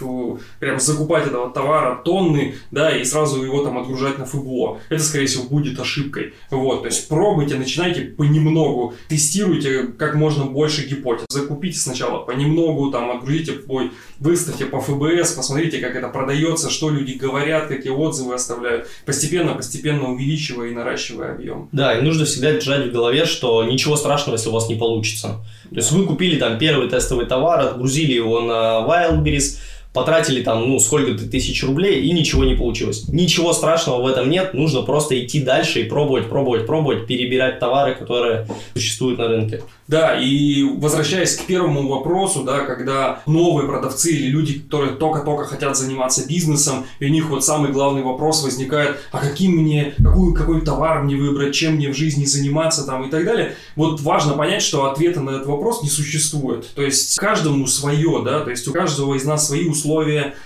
прям 0.60 0.80
закупать 0.80 1.28
этого 1.28 1.50
товара 1.50 1.96
тонны, 2.04 2.56
да, 2.72 2.96
и 2.96 3.04
сразу 3.06 3.42
его 3.42 3.64
там 3.64 3.78
отгружать 3.78 4.20
на 4.20 4.26
ФБО. 4.26 4.80
Это, 4.90 5.02
скорее 5.02 5.28
всего, 5.28 5.46
будет 5.46 5.80
ошибкой. 5.80 6.34
Вот, 6.52 6.82
то 6.82 6.88
есть 6.88 7.08
пробуйте, 7.08 7.56
начинайте 7.56 8.02
понемногу, 8.02 8.94
тестируйте 9.08 9.88
как 9.98 10.16
можно 10.16 10.46
больше 10.46 10.88
гипотез. 10.88 11.26
Закупите 11.30 11.80
сначала 11.80 12.20
понемногу, 12.20 12.92
там, 12.92 13.12
отгрузите, 13.12 13.62
ой, 13.70 13.92
выставьте 14.20 14.66
по 14.66 14.82
ФБС, 14.82 15.32
посмотрите, 15.32 15.78
как 15.80 15.96
это 15.96 16.10
продается, 16.10 16.70
что 16.70 16.90
люди 16.90 17.14
говорят, 17.14 17.68
какие 17.68 17.94
отзывы 17.94 18.34
оставляют. 18.34 18.90
Постепенно, 19.06 19.54
постепенно 19.54 20.12
увеличивая 20.12 20.70
и 20.70 20.74
наращивая 20.74 21.34
объем. 21.34 21.70
Да, 21.78 21.94
и 21.94 22.02
нужно 22.02 22.26
всегда 22.26 22.54
держать 22.54 22.88
в 22.88 22.92
голове, 22.92 23.26
что 23.26 23.64
ничего 23.64 23.96
страшного, 23.98 24.36
если 24.36 24.50
у 24.50 24.52
вас 24.52 24.68
не 24.68 24.74
получится. 24.74 25.46
То 25.70 25.76
есть 25.76 25.92
вы 25.92 26.08
купили 26.08 26.40
там 26.40 26.58
первый 26.58 26.90
тестовый 26.90 27.28
товар, 27.28 27.60
отгрузили 27.60 28.14
его 28.14 28.42
на 28.42 28.84
Wildberries, 28.84 29.60
потратили 29.98 30.44
там, 30.44 30.70
ну, 30.70 30.80
сколько-то 30.80 31.28
тысяч 31.28 31.64
рублей, 31.64 32.04
и 32.04 32.14
ничего 32.14 32.44
не 32.44 32.54
получилось. 32.54 33.08
Ничего 33.10 33.52
страшного 33.52 34.04
в 34.04 34.06
этом 34.06 34.30
нет, 34.30 34.54
нужно 34.54 34.84
просто 34.84 35.20
идти 35.20 35.42
дальше 35.42 35.82
и 35.82 35.84
пробовать, 35.86 36.30
пробовать, 36.30 36.68
пробовать, 36.68 37.08
перебирать 37.08 37.60
товары, 37.60 37.96
которые 37.96 38.48
существуют 38.76 39.18
на 39.18 39.28
рынке. 39.28 39.64
Да, 39.88 40.20
и 40.20 40.64
возвращаясь 40.64 41.38
к 41.38 41.46
первому 41.46 41.88
вопросу, 41.88 42.44
да, 42.44 42.60
когда 42.60 43.22
новые 43.26 43.68
продавцы 43.68 44.12
или 44.12 44.28
люди, 44.28 44.60
которые 44.60 44.96
только-только 44.96 45.46
хотят 45.46 45.78
заниматься 45.78 46.28
бизнесом, 46.28 46.86
и 47.00 47.06
у 47.06 47.10
них 47.10 47.30
вот 47.30 47.46
самый 47.46 47.72
главный 47.72 48.04
вопрос 48.04 48.44
возникает, 48.44 48.98
а 49.12 49.20
каким 49.20 49.54
мне, 49.54 49.94
какую, 49.98 50.34
какой 50.34 50.62
товар 50.62 51.04
мне 51.04 51.16
выбрать, 51.16 51.56
чем 51.56 51.76
мне 51.76 51.90
в 51.90 51.96
жизни 51.96 52.26
заниматься 52.26 52.86
там 52.86 53.08
и 53.08 53.10
так 53.10 53.24
далее. 53.26 53.56
Вот 53.78 54.02
важно 54.02 54.34
понять, 54.34 54.62
что 54.62 54.92
ответа 54.92 55.22
на 55.22 55.32
этот 55.32 55.48
вопрос 55.48 55.82
не 55.82 55.90
существует. 55.90 56.68
То 56.76 56.82
есть 56.82 57.16
каждому 57.16 57.66
свое, 57.66 58.22
да, 58.26 58.42
то 58.42 58.50
есть 58.50 58.68
у 58.68 58.74
каждого 58.74 59.16
из 59.16 59.24
нас 59.24 59.48
свои 59.48 59.70
условия, 59.70 59.87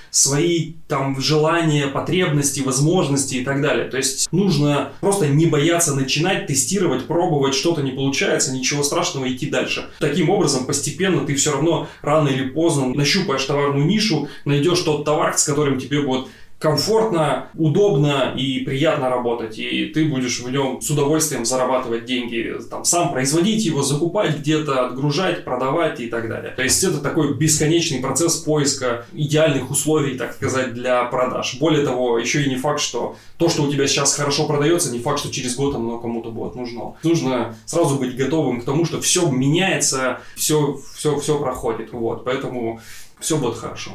свои 0.10 0.74
там 0.88 1.20
желания, 1.20 1.88
потребности, 1.88 2.60
возможности 2.60 3.36
и 3.36 3.44
так 3.44 3.62
далее. 3.62 3.90
То 3.90 3.98
есть 3.98 4.32
нужно 4.32 4.92
просто 5.00 5.28
не 5.28 5.46
бояться 5.46 5.96
начинать, 5.96 6.48
тестировать, 6.48 7.06
пробовать, 7.06 7.56
что-то 7.56 7.82
не 7.82 7.92
получается, 7.92 8.54
ничего 8.54 8.84
страшного, 8.84 9.32
идти 9.32 9.50
дальше. 9.50 9.90
Таким 10.00 10.30
образом, 10.30 10.66
постепенно 10.66 11.26
ты 11.26 11.36
все 11.36 11.52
равно 11.52 11.88
рано 12.02 12.28
или 12.28 12.50
поздно 12.50 12.94
нащупаешь 12.94 13.46
товарную 13.46 13.86
нишу, 13.86 14.28
найдешь 14.46 14.82
тот 14.82 15.06
товар, 15.06 15.38
с 15.38 15.44
которым 15.44 15.80
тебе 15.80 16.02
будет 16.02 16.28
комфортно, 16.62 17.50
удобно 17.56 18.36
и 18.38 18.60
приятно 18.60 19.10
работать, 19.10 19.58
и 19.58 19.88
ты 19.88 20.06
будешь 20.06 20.40
в 20.42 20.50
нем 20.52 20.80
с 20.80 20.92
удовольствием 20.92 21.44
зарабатывать 21.44 22.06
деньги, 22.06 22.56
там, 22.70 22.86
сам 22.86 23.12
производить 23.12 23.66
его, 23.66 23.82
закупать 23.82 24.38
где-то, 24.38 24.86
отгружать, 24.86 25.44
продавать 25.44 26.00
и 26.00 26.08
так 26.08 26.30
далее. 26.30 26.54
То 26.56 26.62
есть 26.62 26.84
это 26.84 27.00
такой 27.00 27.34
бесконечный 27.34 28.00
процесс 28.00 28.36
поиска 28.38 29.08
идеальных 29.12 29.72
условий, 29.72 30.20
так 30.20 30.34
сказать, 30.34 30.76
для 30.76 31.04
продаж. 31.06 31.58
Более 31.60 31.84
того, 31.84 32.20
еще 32.20 32.44
и 32.44 32.50
не 32.50 32.58
факт, 32.58 32.80
что 32.80 33.16
то, 33.38 33.50
что 33.50 33.64
у 33.64 33.72
тебя 33.72 33.88
сейчас 33.88 34.16
хорошо 34.16 34.46
продается, 34.46 34.92
не 34.92 35.00
факт, 35.00 35.18
что 35.18 35.32
через 35.32 35.56
год 35.56 35.74
оно 35.74 35.98
кому-то 35.98 36.30
будет 36.30 36.54
нужно. 36.54 36.94
Нужно 37.02 37.58
сразу 37.66 37.96
быть 37.96 38.16
готовым 38.16 38.62
к 38.62 38.66
тому, 38.66 38.86
что 38.86 39.02
все 39.02 39.28
меняется, 39.32 40.20
все, 40.36 40.80
все, 40.96 41.20
все 41.20 41.40
проходит. 41.40 41.92
Вот, 41.92 42.24
поэтому 42.24 42.82
все 43.20 43.38
будет 43.38 43.56
хорошо. 43.56 43.94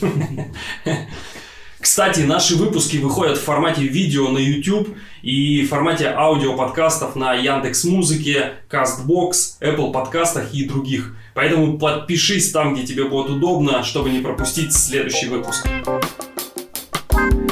Кстати, 1.84 2.20
наши 2.20 2.56
выпуски 2.56 2.96
выходят 2.96 3.36
в 3.36 3.42
формате 3.42 3.82
видео 3.82 4.28
на 4.30 4.38
YouTube 4.38 4.96
и 5.20 5.66
в 5.66 5.68
формате 5.68 6.14
аудиоподкастов 6.16 7.14
на 7.14 7.34
Яндекс 7.34 7.84
Музыке, 7.84 8.54
Castbox, 8.70 9.60
Apple 9.60 9.92
подкастах 9.92 10.54
и 10.54 10.64
других. 10.64 11.14
Поэтому 11.34 11.78
подпишись 11.78 12.52
там, 12.52 12.72
где 12.72 12.84
тебе 12.86 13.04
будет 13.04 13.28
удобно, 13.28 13.82
чтобы 13.82 14.08
не 14.08 14.20
пропустить 14.20 14.72
следующий 14.72 15.26
выпуск. 15.26 15.68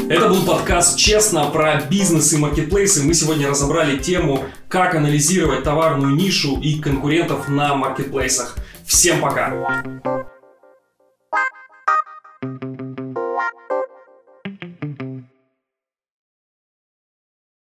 Это 0.08 0.28
был 0.30 0.42
подкаст 0.46 0.98
«Честно» 0.98 1.44
про 1.50 1.82
бизнес 1.82 2.32
и 2.32 2.38
маркетплейсы. 2.38 3.02
Мы 3.02 3.12
сегодня 3.12 3.50
разобрали 3.50 3.98
тему, 3.98 4.46
как 4.66 4.94
анализировать 4.94 5.62
товарную 5.62 6.14
нишу 6.14 6.58
и 6.58 6.80
конкурентов 6.80 7.50
на 7.50 7.74
маркетплейсах. 7.74 8.56
Всем 8.86 9.20
пока! 9.20 9.82